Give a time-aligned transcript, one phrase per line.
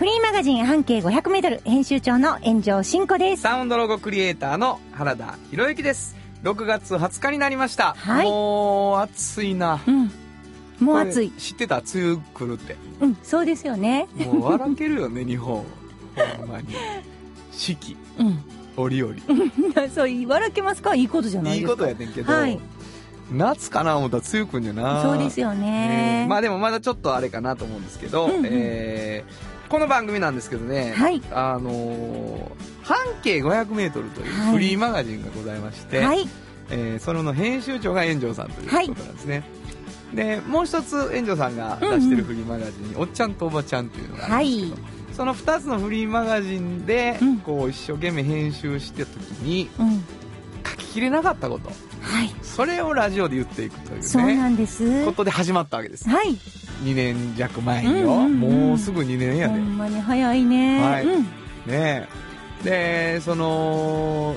[0.00, 3.42] フリーマガジン半径500メートル編集長の炎上真子です。
[3.42, 6.16] サウンドロゴクリエイターの原田博之です。
[6.42, 7.92] 6月20日になりました。
[7.98, 9.78] はいもう暑いな。
[9.86, 10.10] うん。
[10.82, 11.80] もう暑い知ってた？
[11.80, 12.76] 梅雨来るって。
[13.02, 14.08] うん、そうですよね。
[14.16, 15.66] もう笑けるよね、日本。
[16.38, 16.68] ほんまに。
[17.52, 18.42] 四季、うん。
[18.78, 19.14] 折々。
[19.94, 20.94] そう、言わらけますか？
[20.94, 21.76] いいことじゃないいいですか。
[21.76, 22.58] ことやねんけど、はい
[23.30, 25.02] 夏かな思ったら梅雨来んじゃな。
[25.02, 26.22] そうですよね。
[26.22, 31.22] えーまあでもまだちょっとあれかなと思うんですけど、うんうんえーこの番組なんですけどね、はい。
[31.30, 32.40] あのー
[32.82, 34.52] 半径 500m というはい。
[34.52, 36.28] フリーマガジンがございまして、はい。
[36.70, 39.44] えーそれの編集長が炎上さんということなんですね、
[40.12, 47.38] でもう一つ炎上さんが出してるフリーマガジンに「おっちゃんとおばちゃん」というのがあるんですけど、その2つのフリーマガジンで、うん。
[47.38, 50.04] こう一生懸命編集してた時にうん。
[50.68, 52.30] 書ききれなかったことはい。
[52.42, 55.04] それをラジオで言っていくというそうねなんです。
[55.04, 56.36] ことで始まったわけですはい。
[56.82, 60.82] 2年弱前によ、うんうんうんもうすぐ2年やで、ほんまに早いね。
[60.82, 61.22] はいうん。
[61.22, 61.28] ね
[61.66, 62.08] え
[62.64, 64.36] でその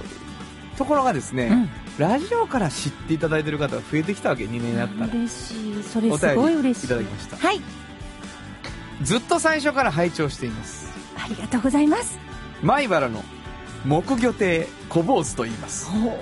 [0.78, 1.70] ところがですね、うん
[2.00, 5.84] ラジオから知っていただいてる方が増えてきたわけ2年やったら嬉しい。
[5.84, 6.86] それおすごい嬉しい。
[6.88, 7.62] いただきましたはい。
[9.04, 10.92] ずっと最初から拝聴しています
[11.24, 12.18] ありがとうございます。
[12.64, 13.24] 米原の
[13.86, 16.18] 木魚亭小坊主と言いますほ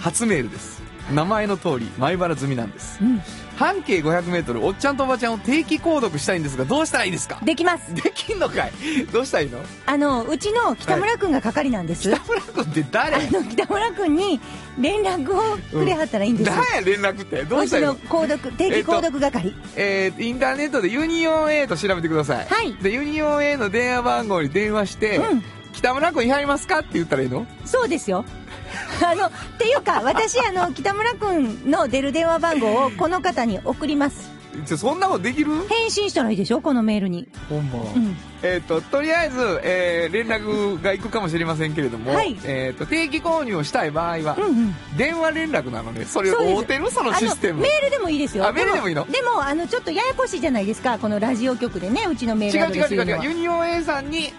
[0.00, 0.76] 初メールです
[1.12, 3.06] 名前の通り米原住みなんですう。
[3.06, 3.22] うん。
[3.56, 7.38] 半径 500m おっちゃんとおばちゃんを定期購読したいんですがどうしたらいいですか？
[7.44, 7.94] できます。
[7.94, 8.72] できんのかい？
[9.12, 9.60] どうしたらいいの？
[9.86, 12.02] あの、うちの北村くんが係なんです。
[12.10, 13.16] 北村君って誰？
[13.18, 14.40] あの、北村くんに
[14.80, 16.56] 連絡をくれはったらいいんですよ。
[16.56, 16.80] 何や？
[16.80, 17.44] 連絡って？
[17.44, 17.94] どうしたらいいの？
[18.00, 19.54] 購読、定期購読係。
[19.76, 22.46] えー、インターネットでユニオン A と調べてください。
[22.46, 25.42] はいで、ユニオン A の電話番号に電話して、うん
[25.76, 27.46] 北村君いはりますかって言ったらいいの？
[27.66, 28.24] そうですよ。
[29.04, 34.34] あの、っていうか、私、あの、北村くんの出る電話番号をこの方に送ります。
[34.64, 35.52] ちょそんなことできる？
[35.68, 36.62] 返信したらいいでしょ？
[36.62, 37.28] このメールに。
[37.50, 37.78] ほんま。
[37.94, 38.16] うん。
[38.42, 44.76] えっ、と、とりあえず、えー、連絡が行くかもしれませんけれども、はいえっ、と、定期購入をしたい場合は、うんうん。
[44.96, 47.60] 電話連絡なので、それを合うてるそのシステム。
[47.60, 48.48] メールでもいいですよ。
[48.48, 49.06] あメールでもいいの？
[49.10, 50.98] でも、あの、ちょっとややこしいじゃないですか。
[50.98, 53.24] このラジオ局でね、うちのメー違ルアドう違う違う違う。
[53.24, 54.32] ユニオン A さんに、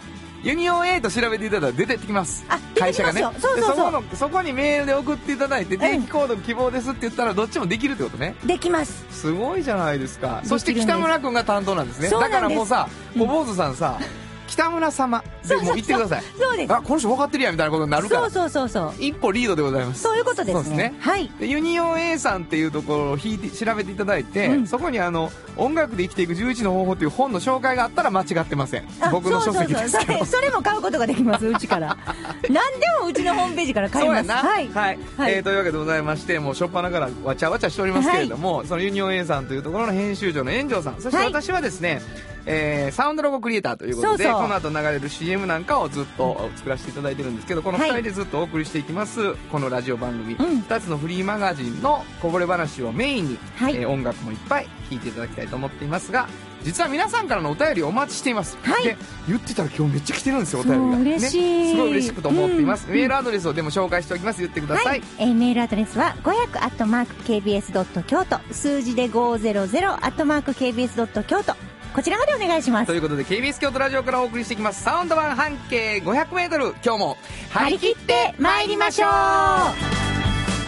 [0.43, 2.45] ユニオン A と調べていただいたら出てきます。
[2.49, 3.33] あ、出てきますよ。
[3.39, 3.85] そうでそうそう。
[3.85, 9.05] そこのそこにメールで送っていただいて定期購読希望ですって言ったらどっちもできるってことねできます。
[9.11, 13.99] すごいじゃないですかそして北村君が担当なんですねだからもうさうん小坊主さんさ、
[14.47, 15.23] 北村様。
[15.47, 16.23] でもう言ってください。
[16.39, 16.73] そうです。
[16.73, 18.21] あこの人分かってるやんみたいなことになるから。
[18.21, 19.03] そうそうそうそう。
[19.03, 20.01] 一歩リードでございます。
[20.01, 20.53] そういうことですね。
[20.53, 20.95] そうですね。
[20.99, 21.31] はい。
[21.39, 24.67] でユニオン A さんっていうところを引いて調べていただいて、うん。
[24.67, 28.87] そこにあの「音楽で生きていく11の方法」という本の紹介があったら間違ってません。
[28.99, 30.17] あ僕の書籍ですけどそう。
[30.17, 31.97] そうそうそれも買うことができますうちから。
[32.49, 32.59] 何で
[33.01, 34.27] もうちのホームページから買えます。
[34.27, 34.49] そうやな。
[34.49, 34.67] はい。
[34.69, 34.99] はい。
[35.17, 35.33] はい。
[35.33, 41.27] えーというわけでございまして、もう初っ端からわちゃわちゃしておりますけれども、そのユニオン A さんというところの編集長の炎上さん、そしてはい。
[41.27, 42.01] 私はですね、
[42.47, 44.41] えーサウンドロゴクリエイターということで、そうそう。
[44.41, 50.59] この後流れる CM なんかをずっと作らせていただいてるんですけど、この2人でずっとお送りしていきます、このラジオ番組、うん。
[50.61, 53.75] 2つのフリーマガジンのこぼれ話をメインに、はい。
[53.75, 56.27] えー音楽もいっぱい聴いていただきたいと思っていますが、
[56.63, 58.57] 実は皆さんからのお便りをお待ちしています。
[58.61, 58.83] はい。
[58.83, 58.97] で、
[59.27, 60.97] 言ってたら今日めっちゃ来てるんですよ、お便りが。
[60.99, 61.41] 嬉しい。
[61.41, 62.87] ね、すごい嬉しくと思っています。
[62.87, 62.93] うん。
[62.93, 64.41] メールアドレスをでも紹介しておきます。
[64.41, 64.85] 言ってください。
[64.85, 68.39] はい、えーメールアドレスは500アットマーク KBS ドット京都。
[68.53, 71.53] 数字で500アットマーク KBS ドット京都
[71.97, 72.85] こちらまでお願いします。
[72.85, 74.83] ということで KBS 京都ラジオからお送りしていきます。
[74.83, 77.17] サウンド版半径 500m 今日も
[77.49, 79.09] 張り切って参りましょう。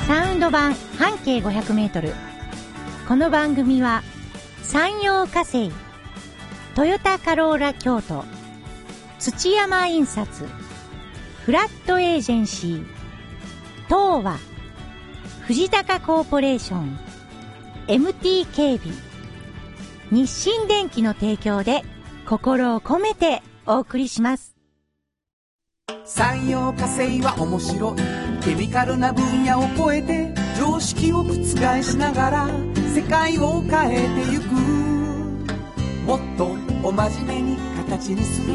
[0.08, 2.16] サウンド版半径500メートル。
[3.08, 4.02] この番組は
[4.64, 5.72] 山陽火星
[6.74, 8.26] トヨタカローラ京都
[9.20, 10.48] 土山印刷
[11.46, 12.86] フラットエージェンシー
[13.86, 14.40] 東和
[15.46, 17.00] 藤高コーポレーション
[17.88, 19.09] MT 警備
[20.12, 21.84] 日清電機の提供で
[22.26, 24.56] 心を込めてお送りします。
[26.06, 28.44] 産業化成は面白い。
[28.44, 31.36] ケミカルな分野を超えて常識を覆
[31.84, 32.48] しながら
[32.94, 34.46] 世界を変えてゆく。
[36.06, 38.54] もっとお真面目に形にする。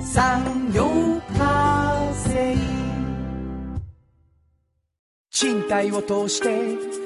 [0.00, 0.86] 産業
[1.36, 2.56] 化成。
[5.30, 7.05] 賃貸を通して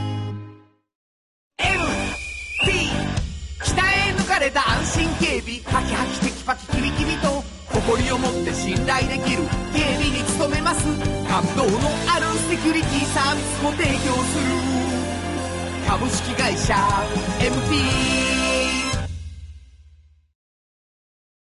[13.61, 14.45] も提供する
[15.87, 16.73] 株式会社
[17.39, 17.75] MT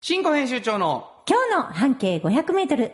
[0.02, 2.92] 新庫編集長の今日の半径500メートル。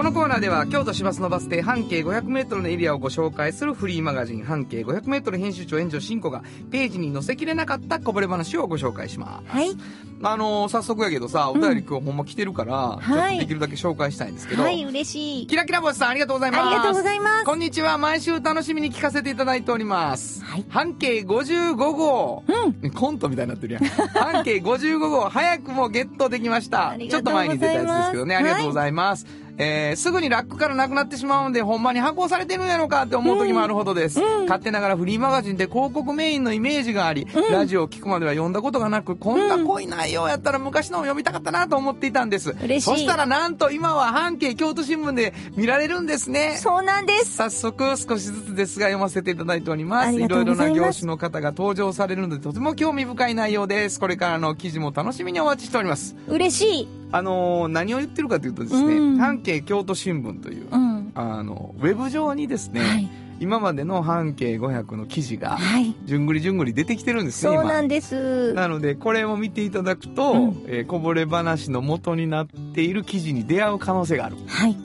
[0.00, 9.50] このコーナーでは京都市バスのバス停半径 500m のエリアをご紹介するフリーマガジン半径 500m 編集長炎上真子がページに載せきれなかったこぼれ話をご紹介します。
[9.50, 9.76] はい。
[10.22, 15.46] あのー早速やけどさ、お便り今日ほんま来てるから、ちょっとできるだけ紹介したいんですけど、はい、嬉しい。
[15.46, 16.60] キラキラ星さんありがとうございます。
[16.62, 17.98] ありがとうございますこんにちは。
[17.98, 20.42] 毎週楽しみに聞かせていただいております。
[20.42, 22.42] はい半径55号。
[22.82, 22.90] うん。
[22.90, 23.84] コントみたいになってるやん。
[24.16, 26.96] 半径55号、早くもゲットできました。
[26.98, 28.36] ちょっと前に出たやつですけどね。
[28.36, 29.26] ありがとうございます。
[29.62, 34.18] えー、すぐにラックからなくなってしまうんで、ほんまに発行されてるんやろかって思う時もあるほどです。
[34.18, 42.56] 勝手ながらフリーマガジンで広告メインのイメージがあり、ラジオを聞くまでは読んだことがなく、こんな濃い内容やったら昔のを読みたかったなと思っていたんです。
[42.62, 46.56] 嬉しいそしたらなんと今は半径京都新聞で見られるんですね。
[46.56, 47.36] そうなんです。
[47.36, 50.18] 早速少しずつですが読ませていただいております。
[50.18, 54.00] いろいろな業種の方が登場されるのでとても興味深い内容です。
[54.00, 56.16] これからの記事も楽しみにお待ちしております。
[56.28, 56.99] 嬉しい。
[57.12, 61.12] あのー何を言ってるかというとですね、うん半径京都新聞という、うん。
[61.14, 63.08] あの、ウェブ上にですね、はい。
[63.40, 65.94] 今までの半径500の記事が、はい。
[66.04, 67.62] じゅんぐりじゅんぐり出てきてるんですね、今。
[67.62, 68.52] そうなんです。
[68.52, 74.36] なので、これを見ていただくと、うんえーこぼれ話の元になっている記事に出会う可能性がある。
[74.46, 74.76] はい。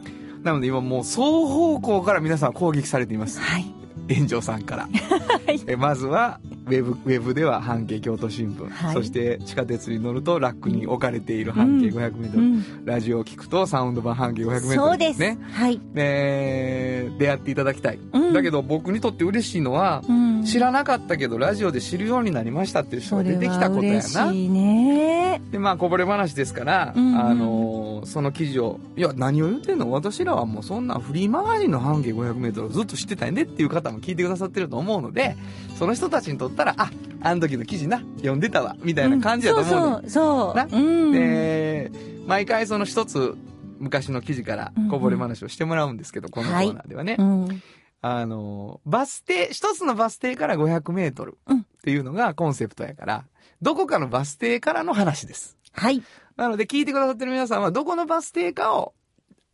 [0.44, 3.39] なので今もう双方向から皆さん攻撃されています。
[3.39, 3.66] はい。
[4.13, 4.88] 炎上さんから。
[5.68, 12.85] えまずはウェブ、ウェブでは半径京都新聞、はいそして地下鉄に乗るとラックに置かれている半径 500m、うん。
[12.85, 15.19] ラジオを聞くとサウンド版半径 500m そうです。
[15.19, 15.38] ですね。
[15.51, 15.79] はい。
[15.95, 20.34] えー出会っていただきたい、うんだけど僕にとって嬉しいのは、うん。
[20.45, 24.31] 知らなかったけどラジオで知るようになりましたっていう人が出てきたことやな。
[24.31, 25.42] ね。
[25.51, 29.92] でまあこぼれ話ですから、うんうんあのーその記事を「いや何を言ってんの？
[29.92, 35.36] 私らはもうそんなフリーマガジンの半径 500m をずっと知ってたんやね」っていう方も聞いてくださってると思うので
[35.80, 36.91] その人たちにとったら「あ
[37.21, 40.56] あの時の記事な読んでたわ」みたいな感じだと思うね、そうそう。
[40.56, 40.80] なそう。
[40.80, 41.12] うん。
[41.12, 41.91] で
[42.27, 43.36] 毎回その一つ
[43.80, 47.62] 昔の記事からこぼれ話をしてもらうんですけど、このコーナーではね、うん。
[48.05, 53.25] あのーバス停一つのバス停から 500m うんっていうのがコンセプトやから
[53.61, 56.01] どこかのバス停からの話ですはい。
[56.37, 58.93] なので聞いてくださってる皆さんはどこのバス停かを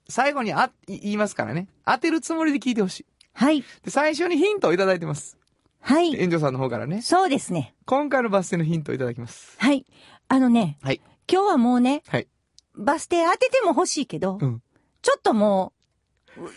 [0.07, 1.67] 最後にあい言いますからね。
[1.85, 3.05] 当てるつもりで聞いてほしい。
[3.33, 3.63] はい。
[3.83, 5.37] で、最初にヒントをいただいてます。
[5.79, 6.13] はい。
[6.21, 7.01] 園長さんの方からね。
[7.01, 7.73] そうですね。
[7.85, 9.55] 今回のバス停のヒントをいただきます。
[9.57, 9.85] はい。
[10.27, 11.01] あのね、はい。
[11.31, 12.27] 今日はもうね、はい。
[12.75, 14.61] バス停当てても欲しいけど、うん。
[15.01, 15.80] ちょっともう、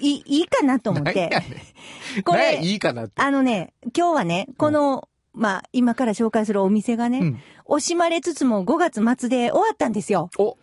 [0.00, 1.30] いい、いいかなと思って。
[2.24, 3.12] これいいかなって。
[3.16, 7.40] あのね、今日はね、この、まあ、今から紹介するお店がね、うん。
[7.66, 10.30] 惜しまれつつも5月末で終わったんですよ。
[10.38, 10.56] お、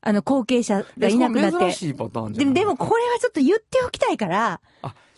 [0.00, 1.58] あの、後継者がいなくなって。
[1.58, 2.54] 珍しいパターンじゃでも、ん。
[2.54, 4.60] でもこれはちょっと言っておきたいから、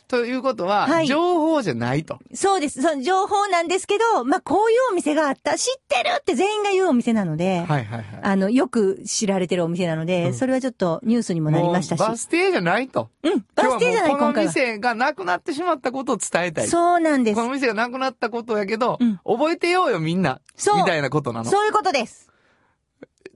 [0.08, 2.18] ということは、はい情報じゃないと。
[2.34, 2.82] そうです。
[2.82, 8.04] その情報なんですけど、まあ、こういうお店があった、知ってるって全員が言うお店なので、はいはいはい。
[8.22, 12.00] あの、よく知られてるお店なので、うんそれはちょっとニュースにもなりましたし。
[12.00, 13.10] バス停じゃないと。
[13.22, 14.46] うん、バス停じゃない、今日はもうこの。
[14.46, 16.68] 店がなくなってしまったことを伝えたい。
[16.68, 17.42] そうなんですこ。
[17.44, 20.40] の店がなくなったことやけど、うん覚えてようよみんな。
[20.56, 21.50] そうみたいなことなの。
[21.50, 22.28] そういうことです。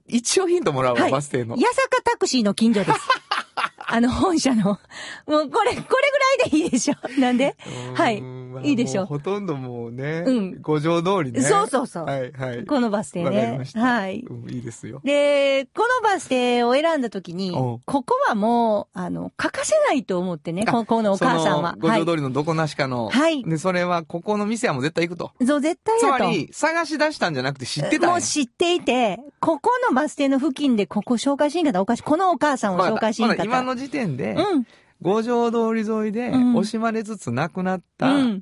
[0.07, 1.55] 一応ヒントもらうわ、はいバス停の。
[1.55, 2.99] 八坂タクシーの近所です。
[3.87, 4.63] あの、本社の。
[4.63, 4.79] もう、
[5.27, 6.95] これ、これぐらいでいいでしょ。
[7.19, 7.55] なんで？
[7.95, 8.23] はい
[8.63, 11.41] いいでしょもほとんどもうね、うん五条通りね。
[11.41, 12.65] そうそうそうはいはい。
[12.65, 13.73] このバス停ねまし。
[13.73, 14.23] たはい。
[14.29, 15.01] うんいいですよ。
[15.03, 22.05] で、このバス停を選んだ時に、ここはもう、あの、欠かせないと思ってね、あここのお母さんは五はい条。
[22.11, 23.09] 通りのどこなしかの。
[23.09, 25.31] はいで、それは、ここの店はもう絶対行くと。
[25.45, 26.17] そう、絶対だと。
[26.17, 32.03] つまり、探し出したんじゃなくて知ってたもう知っていて、ここのバス停の付近でここ紹介しんかったらおかしい。
[32.03, 34.67] このお母さんを紹介しんかった今の時点で、うん。
[35.01, 38.41] 五条通り沿いで、うん惜しまれつつなくなったうん。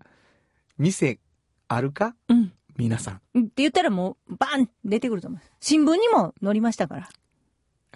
[0.78, 1.20] 店、
[1.68, 2.16] あるか？
[2.28, 2.54] うん。
[2.78, 3.16] 皆さん。
[3.16, 5.42] って言ったらもう、バン出てくると思う。
[5.60, 7.10] 新聞にも載りましたから。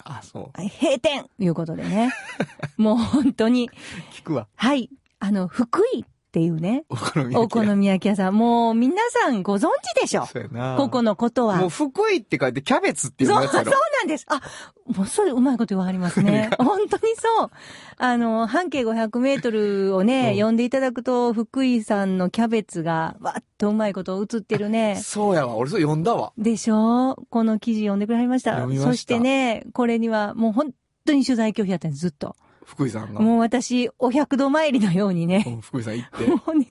[0.03, 0.59] あ、そう。
[0.59, 2.11] はい閉店いうことでね。
[2.77, 3.69] もう本当に。
[4.11, 4.47] 聞くわ。
[4.55, 4.89] はい。
[5.19, 6.83] あの、福井っっていうね。
[6.89, 7.39] お好み焼き屋。
[7.39, 8.35] お好み焼き屋さん。
[8.37, 10.75] もう皆さんご存知でしょそうやな。
[10.75, 11.55] ここのことは。
[11.55, 13.63] もう福井って書いてキャベツっていうそう、そう。
[13.63, 14.25] なんです。
[14.27, 14.41] あ、
[14.85, 16.49] もうそれうまいこと言わはりますね。
[16.57, 17.51] 本当にそう。
[17.99, 24.99] あの、半径500メートルをね、うん読んでいただくと、福井さんのキャベツが、わっとうまいこと映ってるね。
[25.01, 25.55] そうやわ。
[25.55, 26.33] 俺それ読んだわ。
[26.37, 27.15] でしょ？
[27.29, 28.55] この記事読んでくれはりました。
[28.55, 30.73] 読みましたそしてね、これにはもう本
[31.05, 32.35] 当に取材拒否やったんです、ずっと。
[32.65, 33.21] 福井さんが。
[33.21, 36.25] もう私、お百度参りのようにね、うん福井さん行って。
[36.47, 36.67] お願い、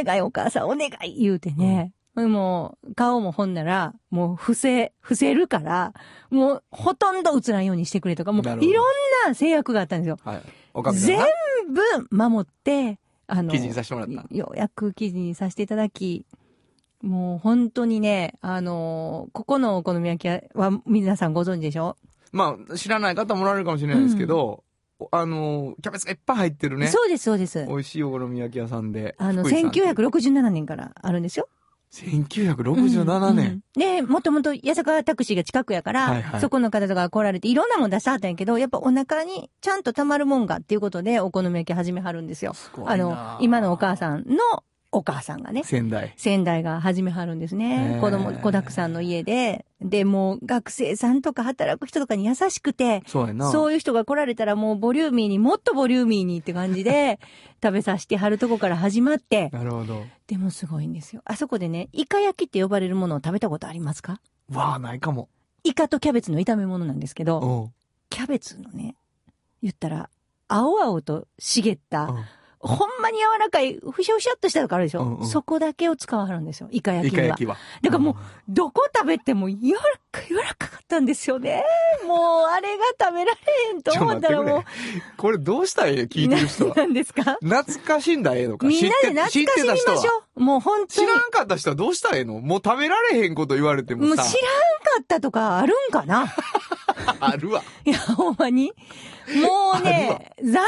[0.00, 1.92] お願いお母さん、お願い言うてね。
[2.14, 5.92] もう、顔もほんなら、もう、伏せ、伏せるから、
[6.30, 8.86] もう、ほとんど映らんようにしてくれとか、もう、いろん
[9.26, 10.18] な制約があったんですよ。
[10.24, 10.42] はい。
[10.72, 11.26] おか全が？
[12.08, 14.34] 部守って、あの、記事にさせてもらった。
[14.34, 16.24] ようやく記事にさせていただき、
[17.02, 21.96] もう本当にね、あのここのお好み焼き屋は皆さんご存知でしょ、
[22.32, 24.64] まあ、知らない方もおられるかもしれないですけど、
[25.10, 26.88] あの、キャベツがいっぱい入ってるね。
[26.88, 27.64] そうです、そうです。
[27.66, 29.14] 美味しいお好み焼き屋さんで。
[29.18, 31.48] あの、福井さんって1967年からあるんですよ。
[31.92, 33.46] 1967年。
[33.46, 42.54] うんで、もともと八坂タクシーが近くやから、はいはいそこの方とか来られていろんなもん出してはったんやけど、やっぱお腹にちゃんと溜まるもんがっていうことでお好み焼き始めはるんですよ。
[42.54, 45.62] すごいなあの、今のお母さんのお母さんがね。
[45.64, 46.14] 仙台。
[46.16, 47.98] 仙台が始めはるんですへね。
[47.98, 49.65] ー子供、子だくさんの家で。
[49.80, 53.50] で、もう学生さんとか働く人とかに優しくて、そうやな。
[53.50, 57.20] そういう人が来られたらもうボリューミーに、もっとボリューミーにって感じで、
[57.62, 60.02] 食べさせてはるとこから始まって、なるほど。
[60.26, 61.22] でもすごいんですよ。
[61.24, 64.20] あそこでね、イカ焼きって呼ばれるものを食べたことありますか？
[64.50, 65.28] わあ、ないかも。
[65.62, 67.72] イカとキャベツの炒め物なんですけど、うん。
[68.08, 68.94] キャベツのね、
[69.62, 70.08] 言ったら、
[70.48, 72.24] 青々と茂った、うん
[72.66, 76.68] ほんまに柔らかい、ふしゃふしゃっとしたのがあるでしょ、うんうんそこだけを使わはるんですよ。
[76.70, 77.22] イカ焼イきには。
[77.24, 77.56] カ焼きは。
[77.82, 78.14] だからもう、
[78.48, 79.80] どこ食べても柔ら
[80.12, 81.64] か、柔らかかったんですよね。
[82.06, 83.38] もう、あれが食べられ
[83.70, 84.62] へんと思ったらもう。。
[85.16, 86.74] これどうしたらええ聞いてる人は。
[86.76, 87.36] 何ですか？
[87.42, 88.66] 懐かしんだらええのか？
[88.66, 90.22] みんなで懐かしみましょは？
[90.36, 90.40] う。
[90.40, 90.88] もう本当に。
[90.88, 92.40] 知らんかった人はどうしたらええの？
[92.40, 94.06] もう食べられへんこと言われてもさ。
[94.08, 94.34] もう知らんか
[95.02, 96.26] ったとかあるんかな？
[97.20, 97.62] あるわ。
[97.84, 98.72] いや、ほんまに？
[99.42, 100.64] もうね、残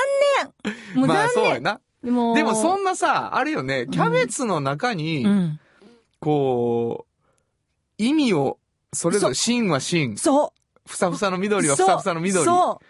[0.95, 1.01] 念。
[1.01, 1.81] もうまあそうや残な。
[2.03, 2.15] 念。
[2.15, 5.61] もうでもそんなさ、あれよね、キャベツの中に、うん。
[6.21, 8.59] こう、意味を、
[8.93, 10.89] それぞれ、芯は芯、そう。
[10.89, 12.45] ふさふさの緑はふさふさの緑。
[12.45, 12.81] そ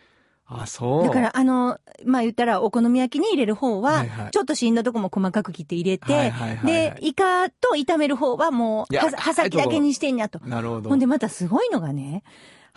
[0.51, 1.03] あ、そう。
[1.03, 1.05] う。
[1.05, 10.41] だから、あの、まあ、言ったら、お好み焼きに入れる方は、はいはいちょっと芯のとこも細かく切って入れて、はいはいはいはいで、イカと炒める方はもう、は刃先だけにしてんやと。
[10.41, 10.89] なるほど。
[10.89, 12.23] ほんで、またすごいのがね、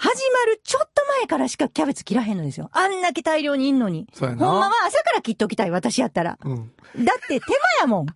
[0.02, 2.72] 始まるちょっと前からしかキャベツ切らへんのですよ。
[2.74, 4.08] あんだけ大量にいんのに。
[4.14, 4.48] そうやな。
[4.48, 6.40] ほんまは朝から切っときたい、私やったら。
[6.44, 6.72] うん。
[7.06, 7.46] だって手間
[7.82, 8.08] やもん。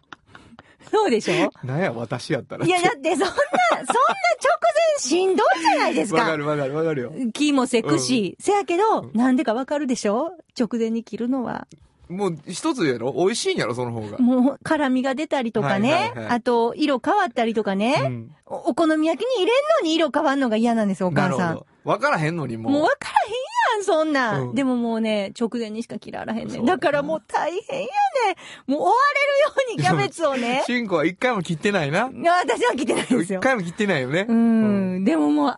[0.92, 1.52] そうでしょ？
[1.64, 2.66] なんや、私やったら。
[2.66, 6.22] いや、だってそんな、そんな直前しんどいじゃないですか。
[6.22, 7.14] わかるわかるわかるよ。
[7.34, 8.36] 気もせくし。
[8.40, 10.32] せやけど、なんでかわかるでしょ？
[10.60, 11.68] 直前に切るのは。
[12.10, 13.76] もう一つやろ美味しいんやろ？
[13.76, 14.18] その方が。
[14.18, 15.94] もう、辛みが出たりとかね。
[15.94, 17.96] はいはいはいあと、色変わったりとかね。
[18.04, 18.36] うん。
[18.46, 21.66] おお好み焼きに入れんのに色変わんのが嫌なんですよ、お母さん。
[21.84, 22.72] わからへんのにもう。
[22.74, 23.34] もう分からへん
[23.74, 24.50] やん、そんなん。
[24.50, 26.58] うんでももうね、直前にしか切ららへんねん。
[26.58, 27.88] そうだからもう大変や
[28.28, 28.36] ね
[28.68, 28.72] ん。
[28.72, 30.64] もう追われるようにキャベツをね。
[30.68, 32.10] シンコは一回も切ってないな。
[32.14, 33.40] いや私は切ってないですよ。
[33.40, 34.26] 一回も切ってないよね。
[34.28, 35.04] うん。
[35.04, 35.58] でももう、あん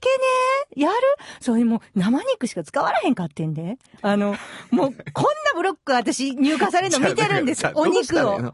[0.00, 0.94] けね、やる？
[1.40, 3.78] そういうもう、生肉しか使わらへんかってんで。
[4.02, 4.36] あの、
[4.70, 8.52] もう、こんなブロック私入荷されるの見てるんですお肉を。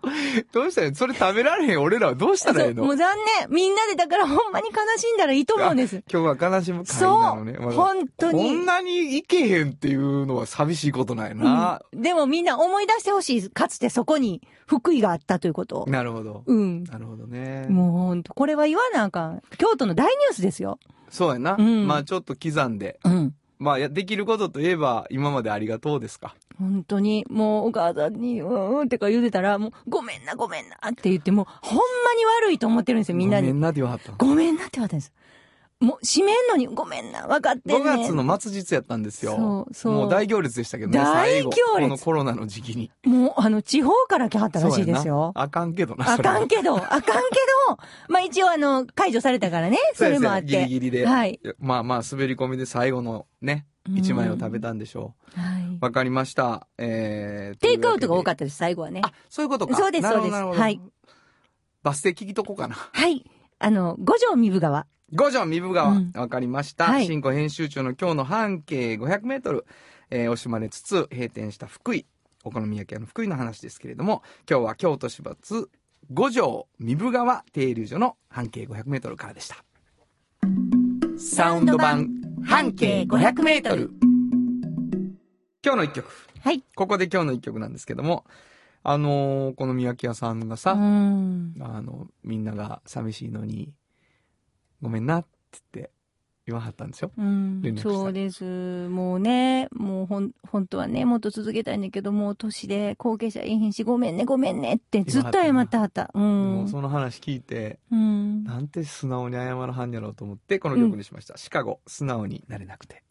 [0.52, 3.48] どうしたらそれ食べられへん俺らはどうしたらええそうのもう残念。
[3.50, 6.02] みんなでだからほんまに悲しんだらいいと思うんです。
[6.12, 7.20] 今日は悲しむ会そう。
[7.20, 7.52] なのね。
[7.58, 8.66] まだ本当こにん。
[8.66, 11.82] なにいけへんっていうのは寂しいことなんやな。
[11.92, 13.50] うんでもみんな思い出してほしい。
[13.50, 15.86] かつてそこに福井があったということを。
[15.86, 16.42] なるほど。
[16.46, 16.84] うん。
[16.84, 17.66] なるほどね。
[17.68, 19.42] もうほんと、これは言わなあかん。
[19.58, 20.78] 京都の大ニュースですよ。
[21.10, 21.56] そうやな。
[21.58, 22.98] うんまあちょっと刻んで。
[23.04, 23.34] うん。
[23.58, 26.34] まあやできることといえば今までありがとうですか。
[26.58, 31.82] 本当に、もうお母さんに、うんうんってか言うてたら、もう、ごめんな、ごめんなって言って、もう、ほんま
[32.16, 33.48] に悪いと思ってるんですよ、みんなに。
[33.48, 34.18] ごめんなって言わはったの。
[34.18, 35.12] ごめんなって言われたんです。
[35.82, 38.02] もう、閉めんのに、ごめんな、分かってんね5ん。
[38.02, 39.36] 月の末日やったんですよ。
[39.36, 41.60] そうそうもう大行列でしたけどね、大行列。
[41.80, 42.90] このコロナの時期に。
[43.04, 46.12] もう、あの、地方から来はったらしいですよあかんけどな。
[46.12, 47.12] あかんけけど、あかんけど、
[48.08, 50.46] まあ一応あの、解除されたからね、それもあって。
[50.46, 51.06] ギリギリで。
[51.06, 51.40] はい。
[51.58, 55.64] まあまあ、滑り込みで最後のね、うん1枚を食べたんでしょはい。
[55.64, 55.78] う。
[55.80, 56.68] わかりました。
[56.78, 59.00] えー、テイクアウトが多かっったです、最後はね。
[59.02, 59.74] あ、そういうことか。
[59.74, 60.80] そうですそうですはい。
[61.82, 62.76] バス停聞きとこうかな。
[62.76, 63.28] はい。
[63.58, 64.86] あの、五条三部川。
[65.14, 65.90] 五条三部川。
[65.90, 66.86] わ、うんかりました。
[66.86, 69.66] はい新庫編集長の今日の半径500メートル、
[70.10, 72.06] えー惜しまれつつ閉店した福井、
[72.44, 75.68] お好み焼き屋の福井の話ですけれども、今日は京都市罰
[76.10, 79.56] 五条三部川停留所の半径500メートルからでした。
[81.18, 82.08] サウンド版
[82.44, 83.90] 半径500メートル。
[85.64, 86.08] 今日の一曲。
[86.40, 86.64] はい。
[86.74, 88.24] ここで今日の一曲なんですけども、
[88.82, 91.54] あのーこの三宅屋さんがさ、うん。
[91.60, 93.72] あの、みんなが寂しいのに、
[94.82, 95.28] ごめんなって
[95.72, 95.92] 言って
[96.44, 97.12] 言わはったんですよ。
[97.16, 98.88] うん連絡したそうです。
[98.88, 106.10] もうね、もうほん、本当はね、もっと続けたいんだけど、もう年で後継者いいひんし、ごめんね、ごめんねってずっと謝ってはった。
[106.14, 106.18] う。
[106.18, 108.42] もうんその話聞いて、うん。
[108.44, 111.36] なんて素直に謝るはんやろうと思って、この曲にしました。
[111.36, 113.04] シカゴ、素直になれなくて。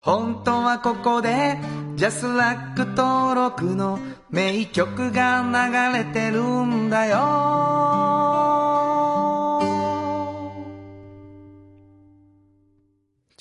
[0.00, 1.58] 本当はここで、
[1.94, 8.61] ジャスラック登録の名曲が流れてるんだよ。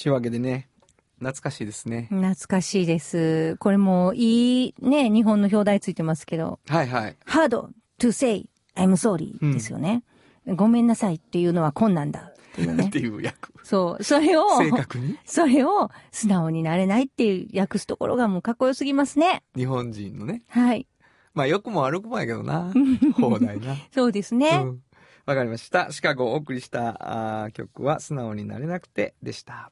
[0.01, 0.67] ちゅうわけでね、
[1.20, 2.08] 懐かしいですね。
[2.10, 3.55] 懐かしいです。
[3.58, 7.15] これもいいね、日本の表題ついてますけど、はいはい。
[7.27, 7.67] hard
[8.00, 10.03] to say I'm sorry ですよね。
[10.48, 12.98] ごめんなさいっていうのは困難だっていう っねて。
[12.98, 13.53] いう役。
[13.63, 14.03] そう。
[14.03, 15.20] それを、正確に？
[15.24, 19.43] それを素直になれないっていう訳すところがもうかっこよすぎますね。
[19.55, 20.41] 日本人のね。
[20.48, 20.88] はい。
[21.36, 22.74] まあ、良くも悪くもやけどな。
[23.22, 23.75] 放題な。
[23.93, 24.50] そうですね。
[24.63, 24.81] うん。
[25.27, 25.91] わかりました。
[25.91, 29.72] シカゴをお送りしたあー曲は素直になれなくてでした。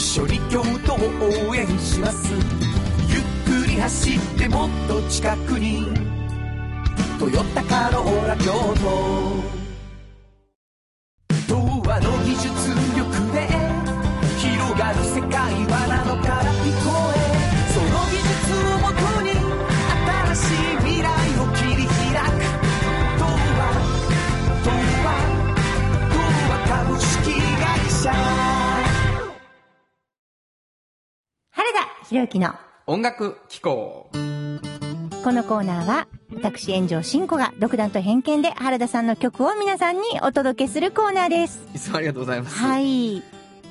[0.00, 2.32] 緒に京都を応援します。
[3.08, 5.86] ゆっくり走ってもっと近くに
[7.20, 8.52] 「トヨタカローラ京
[8.82, 9.60] 都」
[32.10, 32.54] 原田博之の
[32.88, 34.10] 音楽機構。
[35.22, 36.08] このコーナーは、
[36.42, 41.60] 私、炎上真子が独断と偏見で原田さんの曲を皆さんにお届けするコーナーです。
[41.72, 42.58] いつもありがとうございます。
[42.58, 43.22] はい。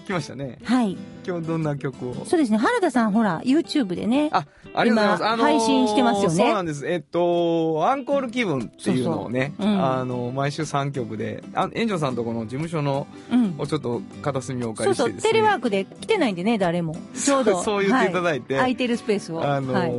[0.05, 0.57] 来ましたね。
[0.63, 0.97] はい。
[1.25, 2.25] 今日どんな曲を？
[2.25, 2.57] そうですね。
[2.57, 4.29] 原田さん、ほら、YouTube でね。
[4.31, 5.21] あ、ありがとうございます。
[5.21, 6.87] 今あのー配信してますよねそうなんです。
[6.87, 13.55] えっと、アンコール気分っていうのをね、あの、毎週3曲で、あ炎上さんとこの事務所の、うん。
[13.57, 15.07] をちょっと片隅をおそうそう。
[15.07, 15.31] 借りしてですね。
[15.31, 16.95] テレワークで来てないんでね、誰も。
[17.13, 17.61] ちょうど。
[17.61, 19.43] そう言っていただいては空いてるスペースを。
[19.43, 19.89] あのーはい。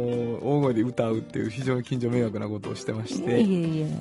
[0.43, 3.45] 大声で歌うっていう非常に近所迷惑なことをしてまして。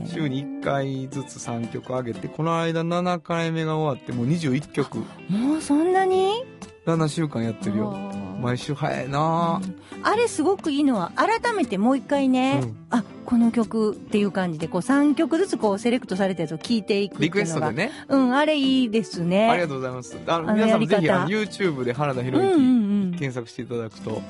[0.07, 6.45] 週に1回ずつ3曲上げて、この間7回目が終わって、もう21曲、もうそんなに
[6.95, 7.97] 7週間やってるよ。
[8.39, 9.59] 毎週早いな。
[9.61, 12.77] ぁあれすごくいいのは、改めてもう一回ね、うん。
[12.89, 17.21] あ、この曲っていう感じで、こう3曲ずつこうセレクトされたやつを聴いていく。
[17.21, 17.91] リクエストでね。
[18.07, 19.49] うん、あれいいですね。
[19.49, 20.17] ありがとうございます。
[20.25, 23.11] あの皆さんもぜひあの YouTube で原田博うんうん之うん。
[23.19, 24.21] 検索していただくと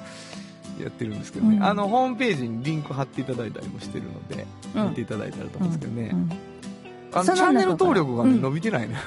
[0.82, 1.64] やってるんですけどね、うん。
[1.64, 4.90] あのホームページにリンク貼っていただいたりもしてるので、うん。
[4.90, 6.30] 見ていただいたらと思うんですけどね、うん
[7.12, 8.42] あのチャンネル登録がね、うん。
[8.42, 9.00] 伸びてないのよ、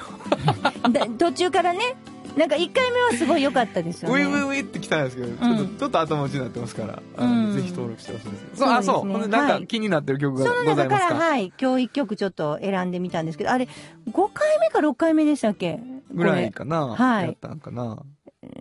[0.91, 1.95] だ途中からね、
[2.37, 4.23] なんか1回目はすごい良かったですよね。
[4.23, 8.45] ウィウィウィって来たんですけど、ちょっとちょっと後持ちになってますからぜひ登録してほしいです。
[8.55, 9.61] そうあそうでなんはい。
[9.61, 13.67] か気になってる曲がそのございますか、中から、はい、今日1曲ちょっと選んでみたんですけど、あれ、
[14.11, 15.79] 5回目か6回目でしたっけ？
[16.11, 17.25] ぐらいかな、はい。
[17.25, 18.01] やったんかな？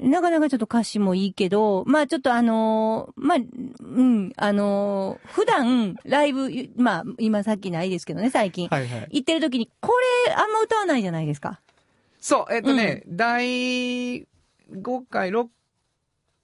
[0.01, 3.39] なかなかちょっと歌詞もいいけど、まあちょっとあのーまあ、
[3.81, 8.69] うん、あのー普段、ライブ、まあ、今さっきないですけどね、最近。
[8.69, 9.09] はいはい。
[9.11, 9.93] 行ってる時に、こ
[10.27, 11.61] れ、あんま歌わないじゃないですか。
[12.23, 14.27] そうえっとね、第5
[15.11, 15.49] 回6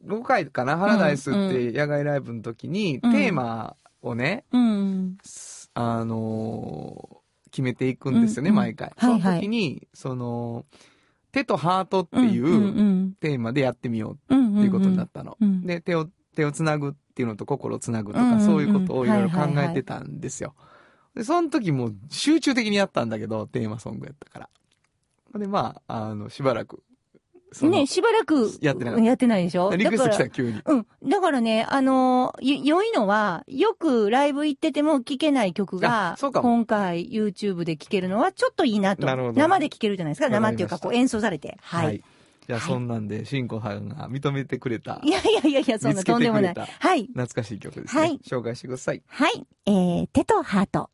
[0.04, 5.18] 5回かな、ハラダイスって野外ライブの時に、うんテーマをね、うん。
[5.74, 7.18] あのー
[7.50, 8.92] 決めていくんですよね、うんうん毎回。
[8.96, 10.66] はいはいその時に、その、
[11.32, 14.58] 手とハートっていうんううんテーマでやってみよううんうん。
[14.58, 15.36] っていうことになったの。
[15.40, 20.54] うんで、手を、手をつなぐっていうのと心をつなぐとか、うんうんうんそういうことをいろいろ考はいはいはいえてたんですよ。
[21.14, 24.48] で、その時もう集中的にやったんだけど、テーマソングやったから。
[25.34, 26.82] で、まあ、あの、しばらく、
[27.62, 29.74] ね、しばらく、やってなかったやってないでしょ？
[29.74, 30.60] リクエスト来た急に。
[30.66, 30.86] うん。
[31.08, 39.06] だからね、あの良いのは、よくライブ行ってても聴けない曲が今回 YouTube で聴けるのはちょっといいなと。
[39.06, 40.28] なるほど生で聴けるじゃないですか？
[40.28, 41.56] 生っていうか、こう演奏されて。
[41.62, 42.02] はい。
[42.46, 46.54] じゃあ、そんなんで、しんこさんが認めてくれたい、やいやいやいや、そんなとんでもない。
[46.54, 47.06] はい。
[47.06, 48.00] 懐かしい曲ですね。
[48.02, 49.02] はい紹介してください。
[49.06, 49.46] はい。
[49.64, 50.90] えー、手とハート。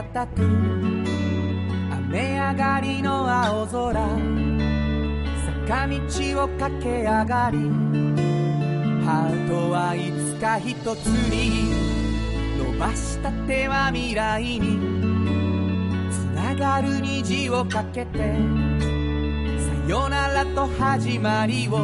[0.00, 0.42] 手を叩く。
[2.08, 3.92] 雨上がりの青空。
[5.66, 7.58] 坂道を駆け上がり。
[9.04, 11.70] ハートはいつか一つに。
[12.58, 14.78] 伸ばした手は未来に。
[16.10, 18.18] つながる虹をかけて。
[18.18, 21.76] さよならと始まりを。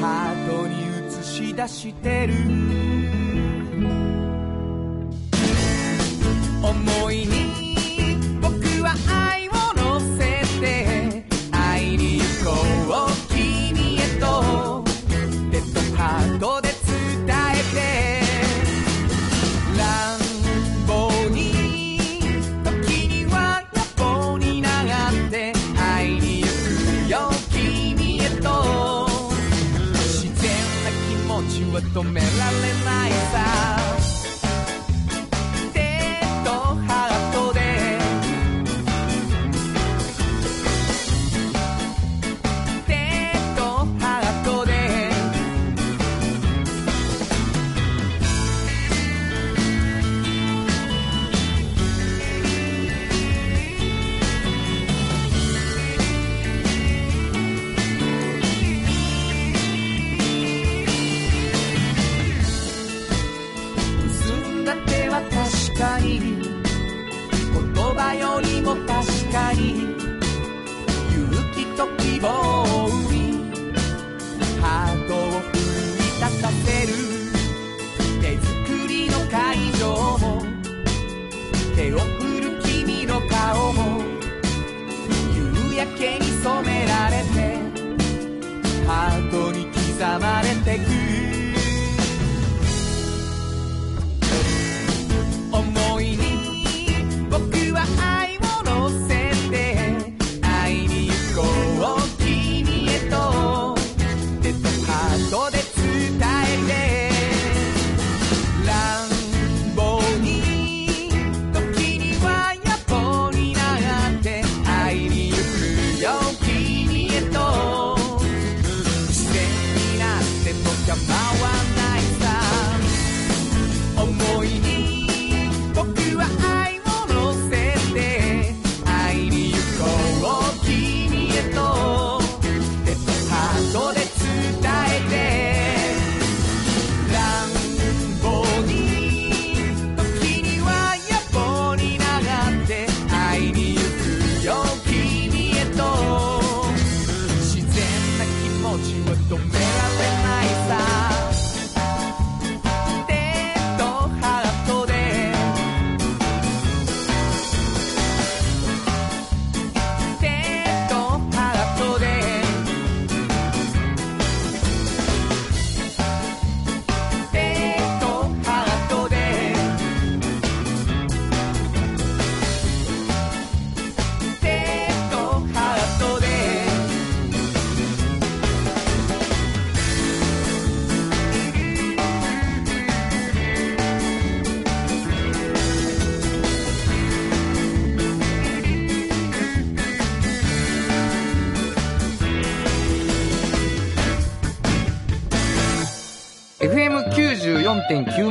[0.00, 0.74] ハートに
[1.06, 2.93] 映し出してる。
[6.86, 7.43] 思いに
[64.64, 66.20] 結んだ手は確かに。
[67.52, 68.88] 言葉よりも確
[69.30, 69.94] かに。
[71.12, 72.28] 勇気と希望
[72.62, 73.16] を生み
[74.62, 75.16] ハートを
[75.52, 76.92] 奮い立たせる。
[78.22, 79.84] 手作りの会場
[80.18, 80.42] も。
[81.76, 84.00] 手を振る君の顔も。
[85.34, 87.36] 夕焼けに染められて。
[88.86, 91.23] ハートに刻まれてく。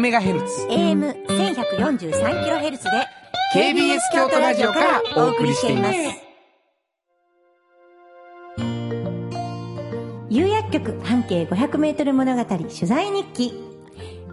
[0.03, 0.67] メガヘルツ。
[0.67, 3.07] AM1143kHz で
[3.55, 5.97] KBS 京都ラジオからお送りしています。
[10.29, 13.53] 有薬局半径 500m 物語取材日記。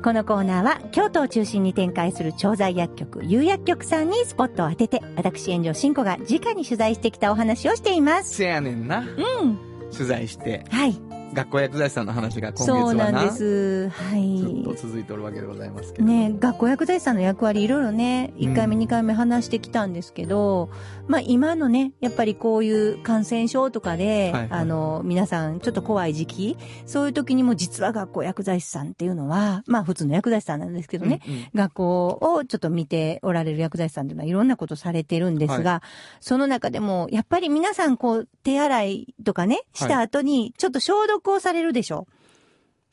[0.03, 8.35] このコーナーは京都を中心に展開する調剤薬局有薬局さんにスポットを当てて私炎上真子が直に取材してきたお話をしています。
[8.35, 9.05] せやねんな。
[9.43, 9.57] うん。
[9.93, 10.65] 取材して。
[10.69, 13.89] はい学校薬剤師さんの話が今月そうはななんです。
[13.91, 14.39] はい。
[14.39, 20.71] ずっと続いておるわけでございますけどね学校薬剤師さんの役割いろいろね、1回目、うん2回目話してきたんですけど、
[21.07, 24.61] まあ今のね、やっぱりこういう感染症とかで、はいはい。
[24.61, 31.49] あの、皆さんちょっと怖い時期、そういう時にも実は学校薬剤師さんっていうのは、まあ普通の薬剤師さんなんですけどね、うんうん。
[31.55, 35.83] 学校をちょっと見ておられる薬剤師さんというのはいろんなことされてるんですが、
[36.21, 42.07] その中でも、やっぱり皆さんこう、手洗いとかね、した後に、ちょっと消毒をされるでしょ、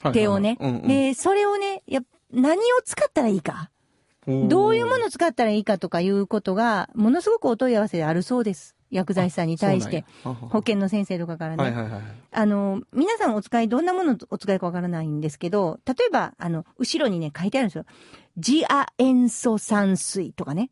[0.01, 0.57] はい手をね。
[0.85, 3.71] で、それをね、やっ何を使ったらいいか？
[4.27, 8.75] どういうものを使ったらいいかとかいうことが、ものすごくお問い合わせであるそうです。
[8.91, 10.03] 薬剤師さんに対して。
[10.23, 12.01] 保険の先生とかからね。
[12.31, 17.85] あの、皆さんお使い、どんなものお使いかわからないんですけど、例えば、あの、後ろにね、書いてあるんですよ。
[18.37, 20.69] ジア塩素酸水とかね。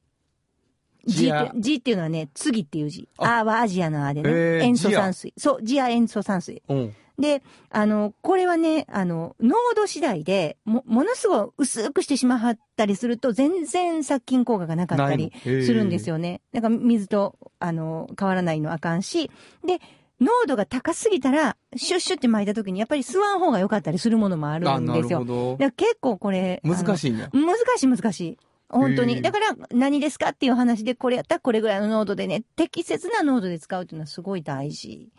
[1.06, 3.08] ジアって、G っていうのはね、次っていう字。
[3.18, 4.66] ああはアジアのあでね。
[4.66, 5.34] 塩素酸水。
[5.38, 6.62] そう、ジア塩素酸水。
[6.68, 6.96] うん。
[7.20, 16.42] で、あの、これはね、あの、濃度次第で、も、ものすごい薄くしてしまったりすると、全然殺菌効果がなかったりするんですよね。
[16.54, 19.32] だから水と、あの、変わらないのあかんし、
[19.66, 19.80] で、
[20.20, 25.20] 濃度が高すぎたら、シュッシュって巻いた時に、やっぱり吸わん方が良かったりするものもあるんですよ。
[25.20, 25.58] ほどだ。
[25.58, 26.70] から結構これ、い。
[26.70, 27.30] 難しいんや。
[27.34, 28.38] 難しい難しい。
[28.70, 29.22] 本当に。
[29.22, 35.10] だから、何ですかっていう話で、これやったらこれぐらいの濃度でね、適切な濃度で使うっていうのはすごい大事。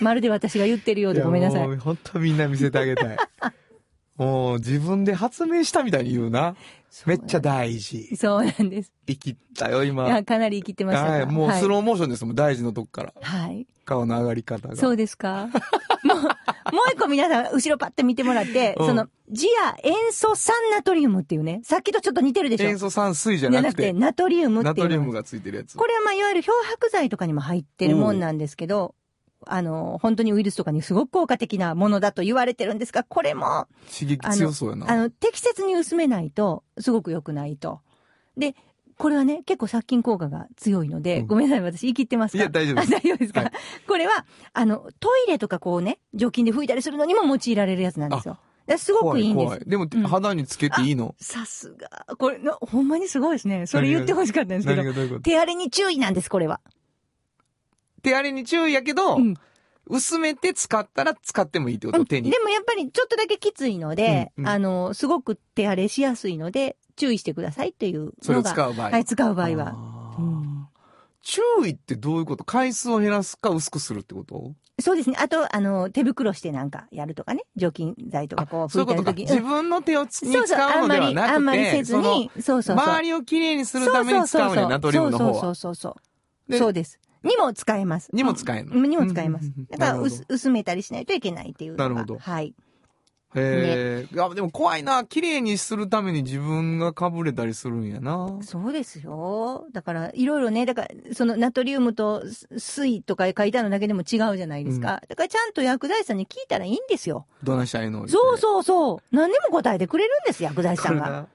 [0.00, 1.76] まるで私が言ってるようでごめんなさい。
[1.76, 3.16] 本当みんな見せてあげたい。
[4.16, 6.56] もう自分で発明したみたいに言うな。
[7.04, 8.16] めっちゃ大事。
[8.16, 8.92] そうなんです。
[9.06, 10.08] 生きったよ、い今。
[10.08, 13.12] や、かなり生きてましたかはい、もうはいスローモーションですもん、大事のとこから。
[13.20, 13.66] はい。
[13.84, 14.76] 顔の上がり方が。
[14.76, 15.50] そうですか。
[16.02, 16.32] もう、もう
[16.94, 22.68] 一個皆さん、後ろパッて見てもらって、うんその、ジア塩素酸ナトリウムっていうね、さっきとちょっと似てるでしょ。
[22.68, 24.74] 塩素酸水じゃなくて、なくて、ナトリウムっていうの。
[24.74, 25.76] ナトリウムがついてるやつ。
[25.76, 28.94] これはまあ、いわゆる漂白剤とかにも入ってるもんなんですけど、
[29.46, 34.90] あの、本当にウイルスとかにすごく効果的なものだと言われてるんですが、これも、刺激強そうやな。
[34.90, 37.80] あの、適切に薄めないと、すごく良くないと。
[38.36, 38.54] で、
[38.98, 42.38] これはね、結構殺菌効果が強いので、うんごめんなさい、私言い切ってますか？
[42.38, 43.52] いや大丈夫ですあ 大丈夫ですか、はい
[43.86, 48.38] これは、あの、トイレとかこうね、除菌で拭いたりするのにも用いられるやつなんですよ。
[48.78, 49.60] すごくいいんです怖い。
[49.64, 51.14] でも、うん肌につけていいの？
[51.20, 51.88] さすが。
[52.16, 53.66] これの、ほんまにすごいですね。
[53.66, 54.74] それ言ってほしかったんですけ
[55.08, 55.20] ど。
[55.20, 56.60] 手荒れに注意なんです、これは。
[58.06, 59.34] 手荒れに注意やけど、うん
[59.88, 62.40] 薄めて使ったら使ってもいいってこうんと手にで。
[62.40, 68.12] もやっぱりちょっとだけきついので、うんうんあの、すごく手荒れしやすいので、注意してくださいっていうのが。
[68.20, 68.90] それを使う場合。
[68.90, 69.76] はい、使う場合は。
[71.22, 72.42] 注意ってどういうこと？
[72.42, 74.54] 回数を減らすか薄くするってこと？
[74.80, 75.18] そうですね。
[75.20, 77.44] あと、あの、手袋してなんかやるとかね。
[77.54, 79.10] 除菌剤とかこうそういうことか。
[79.12, 82.76] 拭いたりとき自分の手をつにそうそう、あ使うんのではなくて、あんまりせずに、そうそうそう。
[82.76, 85.32] 周りをきれいにするために使うねん、ナトリウムの方は。
[85.34, 85.96] そうそうそうそ
[86.48, 86.50] う。
[86.50, 86.98] でそうです。
[87.26, 88.08] にも使えます。
[88.12, 89.52] にも使えんのうんにも使えます。
[89.70, 91.76] だから薄、薄めたりしないといけないっていう。
[91.76, 92.54] なるほどはい。
[93.36, 95.04] へえ、いやでも怖いな。
[95.04, 98.38] 綺麗にするために自分がかぶれたりするんやな。
[98.42, 99.66] そうですよ。
[99.72, 102.22] だから、いろいろね、だから、そのナトリウムと
[102.58, 105.02] 水とか書いてあるだけでも違うじゃないですか。
[105.08, 107.26] だからちゃんと薬剤師さんに聞いたらいいんですよ。
[107.42, 108.08] どないしたらいいの？
[108.08, 108.38] そうう。
[108.38, 108.98] そうそう。
[109.14, 111.26] 何でも答えてくれるんです、薬剤師さんが。